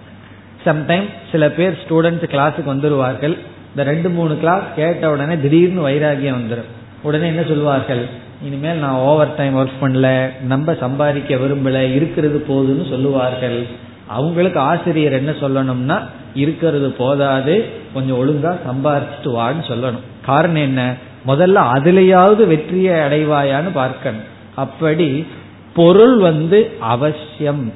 சம்டைம் 0.64 1.08
சில 1.32 1.50
பேர் 1.50 1.78
ஸ்டூடெண்ட்ஸ் 1.82 2.30
கிளாஸுக்கு 2.34 2.66
வந்துருவார்கள். 2.66 3.38
இந்த 3.70 3.90
ரெண்டு 3.90 4.08
மூணு 4.08 4.38
கிளாஸ் 4.38 4.62
கேட்ட 4.76 5.10
உடனே 5.10 5.38
திடீர்னு 5.38 5.88
வைராகியம் 5.88 6.38
வந்துடும் 6.38 6.70
உடனே 7.02 7.26
என்ன 7.26 7.42
சொல்வார்கள் 7.42 8.26
இனிமேல் 8.44 8.76
நான் 8.76 9.02
ஓவர் 9.10 9.36
டைம் 9.36 9.56
ஒர்க் 9.56 9.82
பண்ணல 9.82 10.30
நம்ம 10.42 10.74
சம்பாதிக்க 10.74 11.34
விரும்பல 11.34 11.94
இருக்கிறது 11.94 12.44
போதுன்னு 12.48 12.90
சொல்லுவார்கள். 12.90 13.66
அவங்களுக்கு 14.06 14.60
ஆசிரியர் 14.60 15.12
என்ன 15.12 15.30
சொல்லணும்னா 15.30 16.02
இருக்கிறது 16.34 16.90
போதாது 16.90 17.64
கொஞ்சம் 17.94 18.18
ஒழுங்கா 18.20 18.52
சம்பாரிச்சுட்டு 18.68 19.32
வான்னு 19.38 19.64
சொல்லணும். 19.68 20.06
காரணம் 20.24 20.62
என்ன? 20.62 20.94
முதல்ல 21.26 21.58
அதுலயாவது 21.74 22.46
வெற்றியை 22.46 22.94
அடைவாயான்னு 22.94 23.70
பார்க்கணும். 23.72 24.26
அப்படி 24.54 25.26
பொருள் 25.74 26.18
வந்து 26.18 26.70
அவசியம். 26.80 27.72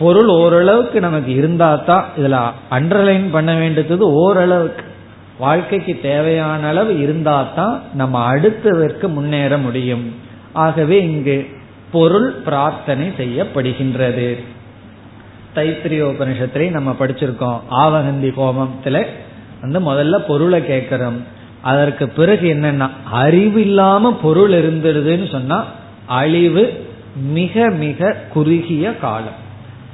பொருள் 0.00 0.28
ஓரளவுக்கு 0.28 1.00
நமக்கு 1.00 1.32
இருந்தா 1.34 1.74
தான் 1.74 2.06
இதுல 2.16 2.36
அண்டர்லைன் 2.70 3.26
பண்ண 3.30 3.54
வேண்டியது 3.54 4.06
ஓரளவுக்கு. 4.12 4.84
வாழ்க்கைக்கு 5.38 5.98
தேவையான 6.02 6.66
அளவு 6.66 6.92
இருந்தா 7.00 7.36
தான் 7.42 7.82
நம்ம 7.92 8.22
அடுத்ததற்கு 8.32 9.08
முன்னேற 9.08 9.58
முடியும். 9.58 10.02
ஆகவே 10.52 10.98
இங்கு 11.02 11.36
பொருள் 11.92 12.26
பிரார்த்தனை 12.46 13.06
செய்யப்படுகின்றது. 13.18 14.26
தைத்திரிய 15.54 16.02
உபனிஷத்திலே 16.12 16.70
நம்ம 16.70 16.96
படிச்சிருக்கோம். 17.00 17.60
ஆவகந்தி 17.84 18.32
ஹோமத்துல 18.40 19.06
வந்து 19.60 19.80
முதல்ல 19.92 20.18
பொருளை 20.18 20.66
கேட்கிறோம். 20.66 21.24
அதற்கு 21.62 22.08
பிறகு 22.08 22.48
என்னன்னா 22.54 22.90
அறிவு 23.10 23.60
இல்லாம 23.60 24.14
பொருள் 24.26 24.56
இருந்துடுதுன்னு 24.62 25.30
சொன்னா 25.30 25.64
அழிவு 26.06 26.66
மிக 27.38 27.70
மிக 27.70 28.16
குறுகிய 28.32 28.96
காலம். 28.96 29.40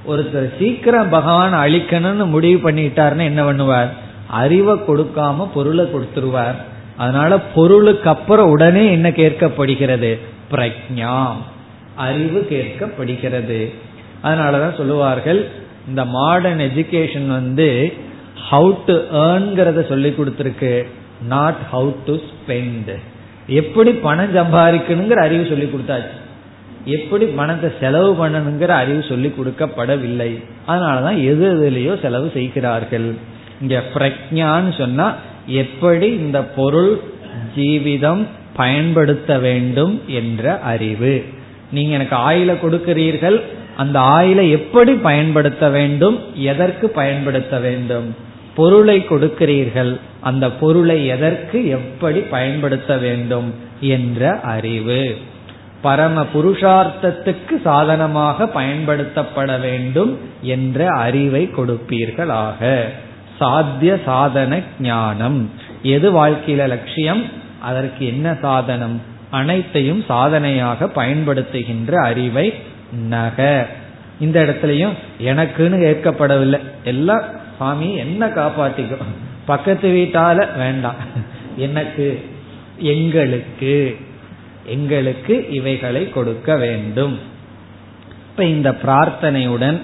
ஒருத்தர் 0.09 0.59
சீக்கிரம் 0.59 1.09
பகவான் 1.09 1.55
அழிக்கணும்னு 1.55 2.27
முடிவு 2.27 2.71
பண்ணிட்டாருன்னு 2.71 3.25
என்ன 3.25 3.53
பண்ணுவார்? 3.53 3.89
அறிவை 4.27 4.75
கொடுக்காம 4.75 5.49
பொருளை 5.55 5.85
கொடுத்துருவார். 5.85 6.55
அதனால 6.97 7.41
பொருளுக்கு 7.41 8.09
அப்புறம் 8.09 8.51
உடனே 8.51 8.91
என்ன 8.91 9.11
கேட்கப்படுகிறது? 9.11 10.19
பிரக்ஞா. 10.51 11.33
அறிவு 11.97 12.47
கேட்கப்படுகிறது. 12.51 13.75
அதனாலதான் 14.25 14.77
சொல்லுவார்கள் 14.77 15.49
இந்த 15.89 16.05
மாடர்ன் 16.05 16.61
எஜுகேஷன் 16.61 17.27
வந்து 17.27 17.93
ஹவு 18.51 18.75
டு 18.87 18.95
ஏர்ன்கிறத 19.13 19.89
சொல்லி 19.89 20.09
கொடுத்துருக்கு. 20.09 20.87
நாட் 21.27 21.57
ஹவு 21.73 21.95
டு 22.07 22.15
ஸ்பெண்ட் 22.15 22.99
எப்படி 23.47 23.93
பணம் 23.93 24.37
சம்பாதிக்கணுங்கிற 24.37 25.23
அறிவு 25.23 25.47
சொல்லி 25.49 25.65
கொடுத்தாச்சு. 25.65 26.19
எப்படி 26.85 27.25
பணத்தை 27.25 27.71
செலவு 27.81 28.29
பண்ணணுங்கிற 28.29 28.67
அறிவு 28.67 29.05
சொல்லி 29.09 29.33
கொடுக்கப்படவில்லை. 29.39 30.45
அதனாலதான் 30.69 31.25
எது 31.25 31.47
எதுலேயோ 31.55 32.01
செலவு 32.01 32.31
செய்கிறார்கள். 32.35 33.15
இங்க 33.61 33.83
பிரக்ஞான்னு 33.95 34.79
சொன்னா 34.79 35.17
எப்படி 35.47 36.07
இந்த 36.07 36.43
பொருள் 36.43 37.01
ஜீவிதம் 37.57 38.27
பயன்படுத்த 38.57 39.39
வேண்டும் 39.39 40.01
என்ற 40.07 40.59
அறிவு. 40.59 41.25
நீங்க 41.73 41.95
எனக்கு 41.95 42.17
ஆயில 42.17 42.57
கொடுக்கிறீர்கள் 42.65 43.41
அந்த 43.77 43.99
ஆயிலை 43.99 44.51
எப்படி 44.51 44.93
பயன்படுத்த 44.93 45.69
வேண்டும் 45.69 46.21
எதற்கு 46.35 46.91
பயன்படுத்த 46.91 47.59
வேண்டும்? 47.59 48.15
பொருளை 48.55 49.07
கொடுக்கிறீர்கள் 49.11 50.01
அந்த 50.21 50.51
பொருளை 50.51 51.07
எதற்கு 51.07 51.69
எப்படி 51.69 52.19
பயன்படுத்த 52.19 52.97
வேண்டும் 52.97 53.55
என்ற 53.81 54.41
அறிவு. 54.41 55.17
பரம 55.83 56.27
புருஷார்த்தத்துக்கு 56.35 57.61
சாதனமாக 57.65 58.47
பயன்படுத்தப்பட 58.47 59.61
வேண்டும் 59.61 60.19
என்ற 60.43 60.89
அறிவை 60.89 61.51
கொடுப்பீர்களாக. 61.57 62.83
சாத்திய 63.39 63.99
சாதன 64.05 64.61
ஞானம். 64.81 65.51
எது 65.83 66.27
வாழ்க்கையில 66.27 66.67
லட்சியம்? 66.67 67.25
அதற்கு 67.61 68.07
என்ன 68.07 68.37
சாதனம்? 68.41 69.01
அனைத்தையும் 69.31 70.05
சாதனையாக 70.09 70.85
பயன்படுத்துகின்ற 70.85 71.95
அறிவை 72.05 72.55
நக. 73.09 73.67
இந்த 74.21 74.43
இடத்துலயும் 74.43 74.93
எனக்குன்னு 75.23 75.79
ஏற்கப்படவில்லை 75.91 76.61
எல்லாம் 76.85 77.23
சாமி 77.59 77.95
என்ன 77.95 78.27
காப்பாற்றிக்கும் 78.27 79.15
பக்கத்து 79.45 79.89
வீட்டால 79.89 80.47
வேண்டாம். 80.57 80.95
எனக்கு 81.57 82.31
எங்களுக்கு. 82.79 83.97
எங்களுக்கு 84.67 85.49
இவைகளை 85.51 86.11
கொடுக்க 86.11 86.57
வேண்டும். 86.57 87.19
இப்ப 88.31 88.45
இந்த 88.45 88.71
பிரார்த்தனையுடன் 88.71 89.81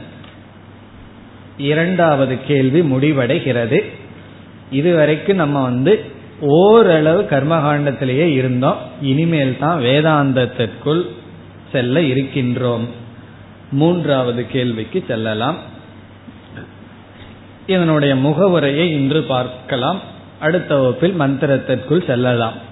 இரண்டாவது 1.58 2.44
கேள்வி 2.46 2.80
முடிவடைகிறது. 2.80 3.84
இதுவரைக்கும் 4.70 5.36
நம்ம 5.36 5.62
வந்து 5.62 6.04
ஓரளவு 6.40 7.22
கர்மகாண்டத்திலேயே 7.22 8.26
இருந்தோம். 8.32 8.78
இனிமேல் 9.02 9.58
தான் 9.58 9.82
வேதாந்தத்திற்குள் 9.82 11.06
செல்ல 11.72 12.00
இருக்கின்றோம். 12.00 12.88
மூன்றாவது 13.70 14.46
கேள்விக்கு 14.46 15.04
செல்லலாம். 15.06 15.56
இதனுடைய 17.66 18.16
முகவுரையை 18.16 18.90
இன்று 18.90 19.22
பார்க்கலாம். 19.22 20.00
அடுத்த 20.40 20.76
வகுப்பில் 20.76 21.20
மந்திரத்திற்குள் 21.20 22.06
செல்லலாம். 22.06 22.65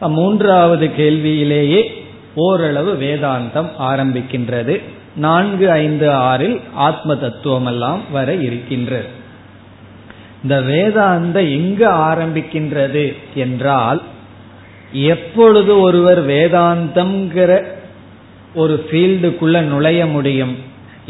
மூன்றாவது 0.00 0.94
கேள்வியிலேயே 0.94 2.04
ஓரளவு 2.34 2.94
வேதாந்தம் 2.94 3.70
ஆரம்பிக்கின்றது. 3.80 4.82
நான்கு 5.16 5.70
ஐந்து 5.70 6.10
ஆறில் 6.10 6.60
ஆத்ம 6.74 7.16
தத்துவம் 7.16 7.66
எல்லாம் 7.66 8.00
வர 8.10 8.34
இருக்கின்றது 8.34 9.24
இந்த 10.42 10.62
வேதாந்த 10.62 11.42
எங்கு 11.42 11.88
ஆரம்பிக்கின்றது 11.88 13.14
என்றால் 13.34 14.02
எப்பொழுது 14.92 15.80
ஒருவர் 15.80 16.26
வேதாந்தம்ங்கிற 16.26 17.64
ஒரு 18.54 18.86
ஃபீல்டுக்குள்ள 18.90 19.60
நுழைய 19.60 20.06
முடியும்? 20.06 20.56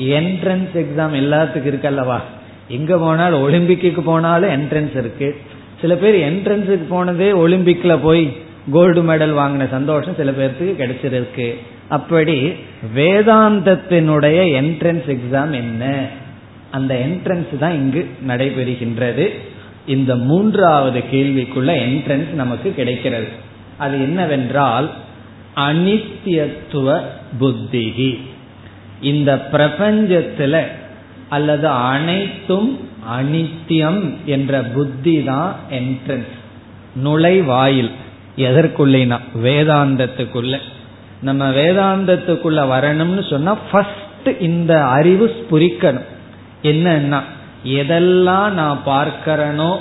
என்ட்ரன்ஸ் 0.00 0.74
எக்ஸாம் 0.74 1.14
எல்லாத்துக்கும் 1.14 1.66
இருக்கல்லவா 1.66 2.20
எங்க 2.68 2.98
போனாலும் 2.98 3.48
ஒலிம்பிக்கு 3.48 4.00
போனாலும் 4.00 4.50
என்ட்ரன்ஸ் 4.50 4.96
இருக்கு. 4.96 5.36
சில 5.80 5.94
பேர் 5.96 6.32
என்ட்ரன்ஸுக்கு 6.32 6.84
போனதே 6.88 7.30
ஒலிம்பிக்ல 7.30 7.98
போய் 8.02 8.36
கோல்டு 8.72 9.02
மெடல் 9.02 9.34
வாங்கின 9.36 9.70
சந்தோஷம் 9.70 10.14
சில 10.14 10.30
பேர்த்துக்கு 10.30 10.82
கிடைச்சிருக்கு. 10.82 11.54
அப்படி 11.88 12.52
வேதாந்தத்தினுடைய 12.96 14.38
என்ட்ரன்ஸ் 14.60 15.16
எக்ஸாம் 15.16 15.50
என்ன? 15.50 16.06
அந்த 16.70 16.94
என்ட்ரன்ஸ் 16.94 17.58
தான் 17.58 17.72
இங்கு 17.72 18.08
நடைபெறுகின்றது. 18.28 19.28
இந்த 19.86 20.16
மூன்றாவது 20.16 21.02
கேள்விக்குள்ள 21.12 21.70
என்ட்ரன்ஸ் 21.86 22.30
நமக்கு 22.30 22.74
கிடைக்கிறது. 22.74 23.26
அது 23.76 24.00
என்னவென்றால் 24.00 24.90
அனித்தியத்துவ 25.56 27.00
புத்திகி. 27.40 28.18
இந்த 29.00 29.48
பிரபஞ்சத்துல 29.52 30.62
அல்லது 31.28 31.68
அனைத்தும் 31.68 32.88
அனித்தியம் 33.18 34.16
என்ற 34.24 34.62
புத்தி 34.62 35.24
தான் 35.24 35.56
என்ட்ரன்ஸ் 35.70 36.34
நுழைவாயில். 37.04 37.90
எதற்குள்ளேனா 38.36 39.18
வேதாந்தத்துக்குள்ள. 39.42 40.56
நம்ம 41.22 41.50
வேதாந்தத்துக்குள்ள 41.50 42.60
வரணும்னு 42.72 43.30
சொன்னா 43.30 43.54
ஃபர்ஸ்ட் 43.70 44.30
இந்த 44.40 44.84
அறிவு 44.86 45.46
புரிக்கணும் 45.50 46.08
என்னன்னா 46.62 47.20
எதெல்லாம் 47.64 48.50
நான் 48.50 48.80
பார்க்கிறனோ 48.86 49.76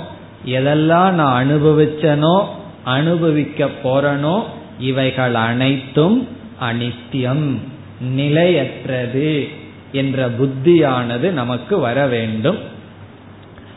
எதெல்லாம் 0.45 1.11
நான் 1.11 1.47
அனுபவிச்சனோ 1.47 2.45
அனுபவிக்க 2.83 3.69
போறனோ 3.83 4.43
இவைகள் 4.79 5.33
அனைத்தும் 5.33 6.27
அனித்தியம் 6.61 7.57
நிலையற்றது 8.01 9.47
என்ற 9.91 10.29
புத்தியானது 10.29 11.31
நமக்கு 11.31 11.79
வர 11.79 12.07
வேண்டும். 12.07 12.57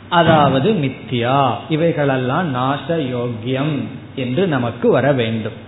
அதாவது 0.09 0.72
மித்தியா 0.72 1.51
இவைகளெல்லாம் 1.68 2.55
நாச 2.55 2.89
யோக்கியம் 2.89 3.76
என்று 4.19 4.47
நமக்கு 4.47 4.91
வர 4.91 5.12
வேண்டும். 5.12 5.66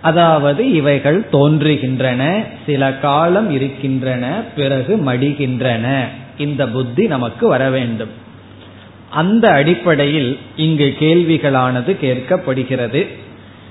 அதாவது 0.00 0.72
இவைகள் 0.72 1.26
தோன்றுகின்றன 1.32 2.44
சில 2.66 2.92
காலம் 2.92 3.50
இருக்கின்றன 3.50 4.42
பிறகு 4.56 4.96
மடிகின்றன. 4.96 6.04
இந்த 6.38 6.68
புத்தி 6.68 7.06
நமக்கு 7.06 7.48
வர 7.48 7.70
வேண்டும். 7.70 8.08
அந்த 9.10 9.48
அடிப்படையில் 9.48 10.38
இங்கு 10.56 10.96
கேள்விகளானது 10.98 11.96
கேட்கப்படுகிறது. 12.02 13.06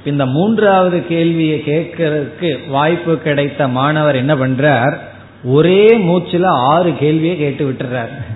இந்த 0.05 0.25
மூன்றாவது 0.25 1.07
கேள்வியை 1.07 1.63
கேட்கறதுக்கு 1.65 2.67
வாய்ப்பு 2.67 3.17
கிடைத்த 3.17 3.67
மாணவர் 3.67 4.15
என்ன 4.15 4.35
பண்றார்? 4.35 4.97
ஒரே 5.43 5.97
மூச்சில் 5.97 6.43
ஆறு 6.43 6.93
கேள்வியை 6.99 7.37
கேட்டு 7.37 7.69
விட்டுறார். 7.69 8.32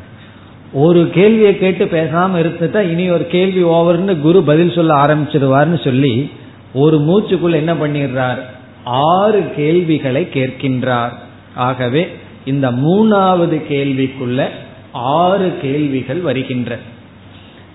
ஒரு 0.79 1.09
கேள்வியை 1.09 1.57
கேட்டு 1.57 1.85
பேசாம 1.85 2.31
இருந்துட்டா 2.35 2.81
இனி 2.81 3.09
ஒரு 3.09 3.27
கேள்வி 3.27 3.63
ஓவர்னு 3.63 4.19
குரு 4.19 4.43
பதில் 4.43 4.71
சொல்ல 4.71 4.95
ஆரம்பிச்சிருவார்னு 4.95 5.83
சொல்லி 5.83 6.31
ஒரு 6.73 6.99
மூச்சுக்குள்ள 6.99 7.51
என்ன 7.51 7.73
பண்ணிடுறார்? 7.73 8.39
ஆறு 8.83 9.43
கேள்விகளை 9.55 10.27
கேட்கின்றார். 10.33 11.09
ஆகவே 11.55 12.15
இந்த 12.45 12.71
மூணாவது 12.71 13.61
கேள்விக்குள்ள 13.69 14.47
ஆறு 14.91 15.53
கேள்விகள் 15.61 16.19
வருகின்ற. 16.19 16.77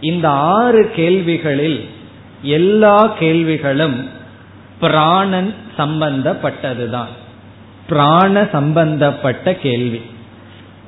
இந்த 0.01 0.29
ஆறு 0.29 0.91
கேள்விகளில் 0.97 1.85
எல்லா 2.43 3.07
கேள்விகளும் 3.07 4.09
பிராணன் 4.81 5.55
சம்பந்தப்பட்டதுதான். 5.79 7.13
பிராண 7.89 8.49
சம்பந்தப்பட்ட 8.53 9.55
கேள்வி. 9.55 10.01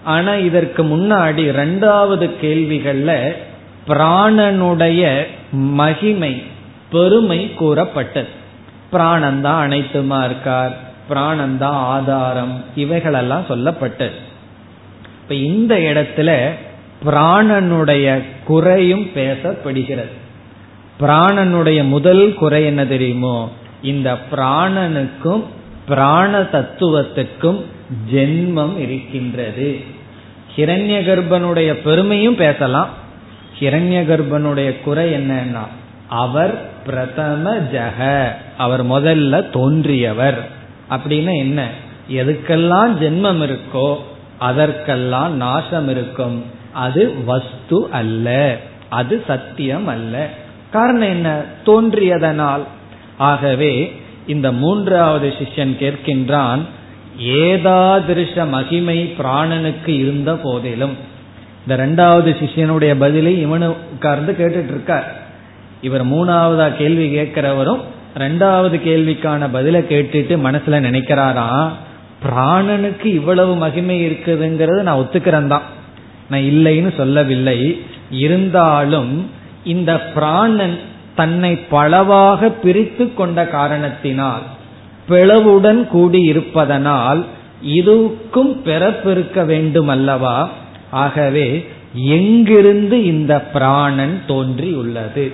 ஆனா 0.05 0.35
இதற்கு 0.35 0.85
முன்னாடி 0.85 1.37
இரண்டாவது 1.37 2.31
கேள்விகள்ல 2.43 3.33
பிராணனுடைய 3.89 5.27
மகிமை 5.53 6.43
பெருமை 6.91 7.55
கூறப்பட்டது. 7.55 8.29
பிராணந்தான் 8.93 9.63
அனைத்துமா 9.67 10.25
இருக்கார். 10.25 10.79
பிராணந்தான் 11.11 11.63
ஆதாரம். 11.63 12.65
இவைகளெல்லாம் 12.75 13.45
சொல்லப்பட்டது. 13.49 14.15
இப்ப 15.23 15.35
இந்த 15.35 15.75
இடத்துல 15.75 16.49
பிராணனுடைய 17.07 18.23
குறையும் 18.45 19.11
பேசப்படுகிறது. 19.15 20.13
பிராணனுடைய 21.01 21.85
முதல் 21.85 22.35
குறை 22.35 22.65
என்ன 22.65 22.87
தெரியுமோ? 22.87 23.53
இந்த 23.83 24.19
பிராணனுக்கும் 24.33 25.45
பிராண 25.89 26.41
தத்துவத்துக்கும் 26.41 27.63
ஜென்மம் 28.13 28.79
இருக்கின்றது. 28.79 29.81
ஹிரண்ய 30.57 31.05
கர்ப்பனுடைய 31.05 31.73
பெருமையும் 31.73 32.37
பேசலாம். 32.37 32.89
ஹிரண்ய 33.61 34.05
கர்ப்பனுடைய 34.05 34.83
குறை 34.83 35.13
என்னன்னா 35.13 35.67
அவர் 36.09 36.71
பிரதம 36.87 37.55
ஜக 37.55 38.29
அவர் 38.57 38.87
முதல்ல 38.87 39.51
தோன்றியவர். 39.51 40.49
அப்படின்னு 40.91 41.37
என்ன? 41.37 41.69
எதுக்கெல்லாம் 42.13 42.97
ஜென்மம் 43.01 43.43
இருக்கோ 43.43 43.97
அதற்கெல்லாம் 44.39 45.37
நாசம் 45.37 45.89
இருக்கும். 45.89 46.45
அது 46.73 47.25
வஸ்து 47.25 47.89
அல்ல 47.91 48.57
அது 48.89 49.25
சத்தியம் 49.27 49.87
அல்ல. 49.87 50.29
காரணம் 50.71 51.09
என்ன? 51.09 51.43
தோன்றியதனால். 51.67 52.63
ஆகவே 53.19 54.01
இந்த 54.27 54.53
மூன்றாவது 54.53 55.29
சிஷ்யன் 55.29 55.77
கேட்கின்றான் 55.81 56.59
ஏதாதிருஷ 57.19 58.49
மகிமை 58.49 59.15
பிராணனுக்கு 59.19 59.89
இருந்த 59.89 60.33
போதிலும். 60.35 60.97
இந்த 61.67 61.87
ரெண்டாவது 61.87 62.31
சிஷ்யனுடைய 62.41 62.95
பதிலை 62.99 63.47
இவனு 63.47 63.67
உட்கார்ந்து 63.93 64.33
கேட்டுட்டு 64.33 64.69
இருக்கார் 64.69 65.23
இவர் 65.81 66.07
மூணாவதா 66.07 66.77
கேள்வி 66.77 67.17
கேட்கிறவரும் 67.17 67.81
ரெண்டாவது 68.19 68.77
கேள்விக்கான 68.89 69.49
பதிலை 69.53 69.81
கேட்டுட்டு 69.81 70.35
மனசுல 70.45 70.81
நினைக்கிறாராம் 70.81 71.71
பிராணனுக்கு 72.23 73.05
இவ்வளவு 73.05 73.55
மகிமை 73.55 74.07
இருக்குதுங்கிறது 74.07 74.83
நான் 74.83 74.99
ஒத்துக்கிறேன் 74.99 75.47
தான் 75.47 75.63
நான் 76.31 76.41
இல்லைன்னு 76.41 76.97
சொல்லவில்லை. 76.97 77.85
இருந்தாலும் 78.11 79.31
இந்த 79.65 80.01
பிராணன் 80.01 80.79
தன்னை 81.15 81.57
பலவாக 81.57 82.51
பிரித்து 82.51 83.15
கொண்ட 83.15 83.47
காரணத்தினால் 83.47 84.43
பிளவுடன் 85.09 85.87
கூடி 85.87 86.21
இருப்பதனால் 86.21 87.25
இதுக்கும் 87.69 88.53
பிறப்பிருக்க 88.65 89.47
வேண்டும் 89.47 89.89
அல்லவா 89.89 90.51
ஆகவே 90.91 91.67
எங்கிருந்து 91.93 93.05
இந்த 93.05 93.41
பிராணன் 93.41 94.21
தோன்றியுள்ளது? 94.27 95.33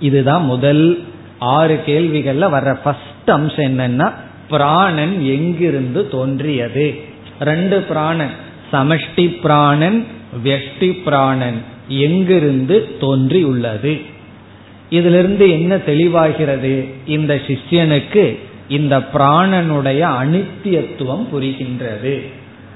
இதுதான் 0.00 0.44
முதல் 0.44 1.04
ஆறு 1.38 1.80
கேள்விகள்ல 1.86 2.48
வர்ற 2.54 2.78
ஃபர்ஸ்ட் 2.82 3.30
அம்சம் 3.30 3.78
என்னன்னா 3.78 4.12
பிராணன் 4.48 5.26
எங்கிருந்து 5.26 6.08
தோன்றியது? 6.08 7.00
ரெண்டு 7.40 7.80
பிராணன் 7.80 8.34
சமஷ்டி 8.72 9.40
பிராணன் 9.40 10.06
வெஷ்டி 10.44 11.02
பிராணன் 11.04 11.62
எங்கிருந்து 11.88 12.96
தோன்றியுள்ளது? 13.00 14.00
இதிலிருந்து 14.90 15.50
என்ன 15.50 15.76
தெளிவாகிறது? 15.76 16.88
இந்த 17.06 17.34
சிஷ்யனுக்கு 17.34 18.38
இந்த 18.68 18.98
பிராணனுடைய 18.98 20.00
அனித்தியத்துவம் 20.22 21.26
புரிகின்றது. 21.32 22.22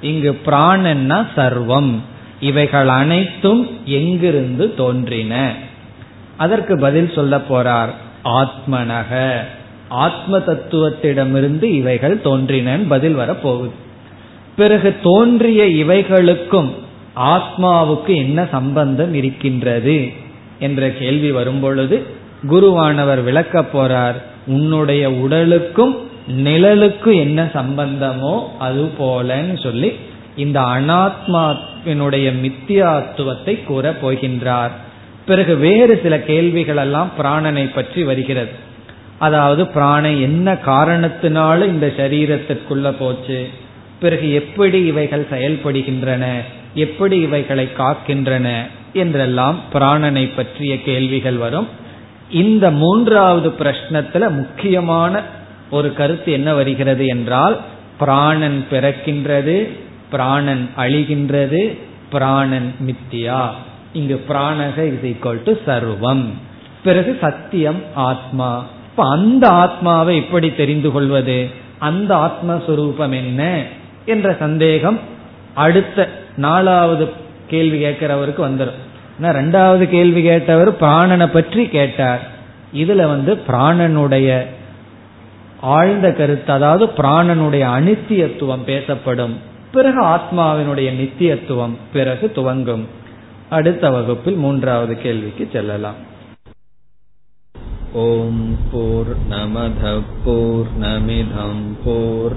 இங்கு 0.01 0.41
பிராணன்னா 0.47 1.27
சர்வம். 1.37 1.95
இவைகள் 2.41 2.89
அனைத்தும் 2.89 3.69
எங்கிருந்து 3.85 4.75
தோன்றின? 4.75 5.55
அதற்கு 6.37 6.79
பதில் 6.79 7.13
சொல்ல 7.13 7.37
போறார். 7.37 7.91
ஆத்மனக. 8.25 9.37
ஆத்ம 9.89 10.39
தத்துவத்திடமிருந்து 10.39 11.63
இவைகள் 11.63 12.21
தோன்றின 12.21 12.77
பதில் 12.89 13.17
வரப்போகுது 13.17 13.71
பிறகு 14.57 14.95
தோன்றிய 15.03 15.85
இவைகளுக்கும் 15.85 16.71
ஆத்மாவுக்கு 17.17 18.17
என்ன 18.17 18.47
சம்பந்தம் 18.51 19.15
இருக்கின்றது? 19.15 20.11
என்ற 20.61 20.91
கேள்வி 20.91 21.31
வரும்பொழுது 21.31 21.97
குருவானவர் 22.51 23.23
விளக்க 23.23 23.61
போறார் 23.61 24.19
உன்னுடைய 24.47 25.11
உடலுக்கும் 25.11 25.95
நிழலுக்கு 26.45 27.15
என்ன 27.15 27.51
சம்பந்தமோ 27.55 28.35
அது 28.59 28.91
போலன்னு 28.99 29.63
சொல்லி 29.63 29.91
இந்த 30.37 30.61
அனாத்மாவினுடைய 30.61 32.27
மித்தியாத்துவத்தை 32.43 33.65
கூற 33.65 33.97
போகின்றார். 34.03 34.75
பிறகு 35.27 35.57
வேறு 35.57 36.01
சில 36.03 36.21
கேள்விகள் 36.21 36.77
எல்லாம் 36.77 37.11
பிராணனை 37.19 37.75
பற்றி 37.75 38.03
வருகிறது. 38.03 38.53
அதாவது 39.19 39.67
பிராணை 39.67 40.23
என்ன 40.23 40.53
காரணத்தினால 40.67 41.67
இந்த 41.67 41.93
சரீரத்திற்குள்ள 41.97 42.95
போச்சு? 42.99 43.49
பிறகு 44.01 44.33
எப்படி 44.33 44.85
இவைகள் 44.85 45.27
செயல்படுகின்றன? 45.31 46.27
எப்படி 46.75 47.19
இவைகளை 47.19 47.69
காக்கின்றன? 47.79 48.49
என்றெல்லாம் 48.93 49.59
பிராணனை 49.73 50.31
பற்றிய 50.37 50.83
கேள்விகள் 50.83 51.37
வரும். 51.37 51.69
இந்த 52.31 52.71
மூன்றாவது 52.71 53.49
பிரஷ்னத்துல 53.49 54.31
முக்கியமான 54.31 55.23
ஒரு 55.71 55.93
கருத்து 55.93 56.33
என்ன 56.33 56.55
வருகிறது 56.55 57.07
என்றால் 57.07 57.61
பிராணன் 57.99 58.67
பிறக்கின்றது 58.71 59.69
பிராணன் 60.11 60.69
அழிகின்றது 60.77 61.79
பிராணன் 62.11 62.75
மித்தியா. 62.87 63.49
இங்கு 63.93 64.25
பிராணக 64.29 64.79
இஸ் 64.79 65.11
ஈக்வல் 65.13 65.43
டு 65.45 65.53
சர்வம். 65.67 66.25
பிறகு 66.85 67.19
சத்தியம் 67.21 67.83
ஆத்மா. 67.95 68.67
இப்ப 68.91 69.11
அந்த 69.11 69.49
ஆத்மாவை 69.49 70.17
எப்படி 70.17 70.55
தெரிந்து 70.55 70.93
கொள்வது? 70.93 71.51
அந்த 71.79 72.15
ஆத்மஸ்வரூபம் 72.15 73.15
என்ன? 73.15 73.63
என்ற 74.07 74.37
சந்தேகம் 74.39 74.99
அடுத்த 75.55 76.09
நாலாவது 76.37 77.29
கேள்வி 77.51 77.79
கேட்கிறவருக்கு 77.85 78.43
வந்துடும் 78.49 78.79
ரெண்டாவது 79.23 79.85
கேள்வி 79.89 80.23
கேட்டவர் 80.29 80.71
பிராணனை 80.81 81.27
பற்றி 81.33 81.69
கேட்டார். 81.69 82.23
இதுல 82.75 83.03
வந்து 83.13 83.33
பிராணனுடைய 83.49 84.45
ஆழ்ந்த 85.61 86.13
கருத்து 86.13 86.53
அதாவது 86.53 86.85
பிராணனுடைய 86.87 87.65
அனித்தியத்துவம் 87.79 88.63
பேசப்படும். 88.63 89.35
பிறகு 89.73 90.01
ஆத்மாவினுடைய 90.05 90.89
நித்தியத்துவம் 91.01 91.75
பிறகு 91.93 92.33
துவங்கும். 92.33 92.85
அடுத்த 93.51 93.91
வகுப்பில் 93.91 94.41
மூன்றாவது 94.45 94.95
கேள்விக்கு 95.03 95.49
செல்லலாம். 95.53 96.09
ஓம் 97.93 98.57
போர் 98.73 99.13
நமத 99.31 100.01
போர் 100.25 100.71
நமிதம் 100.81 101.65
போர் 101.85 102.37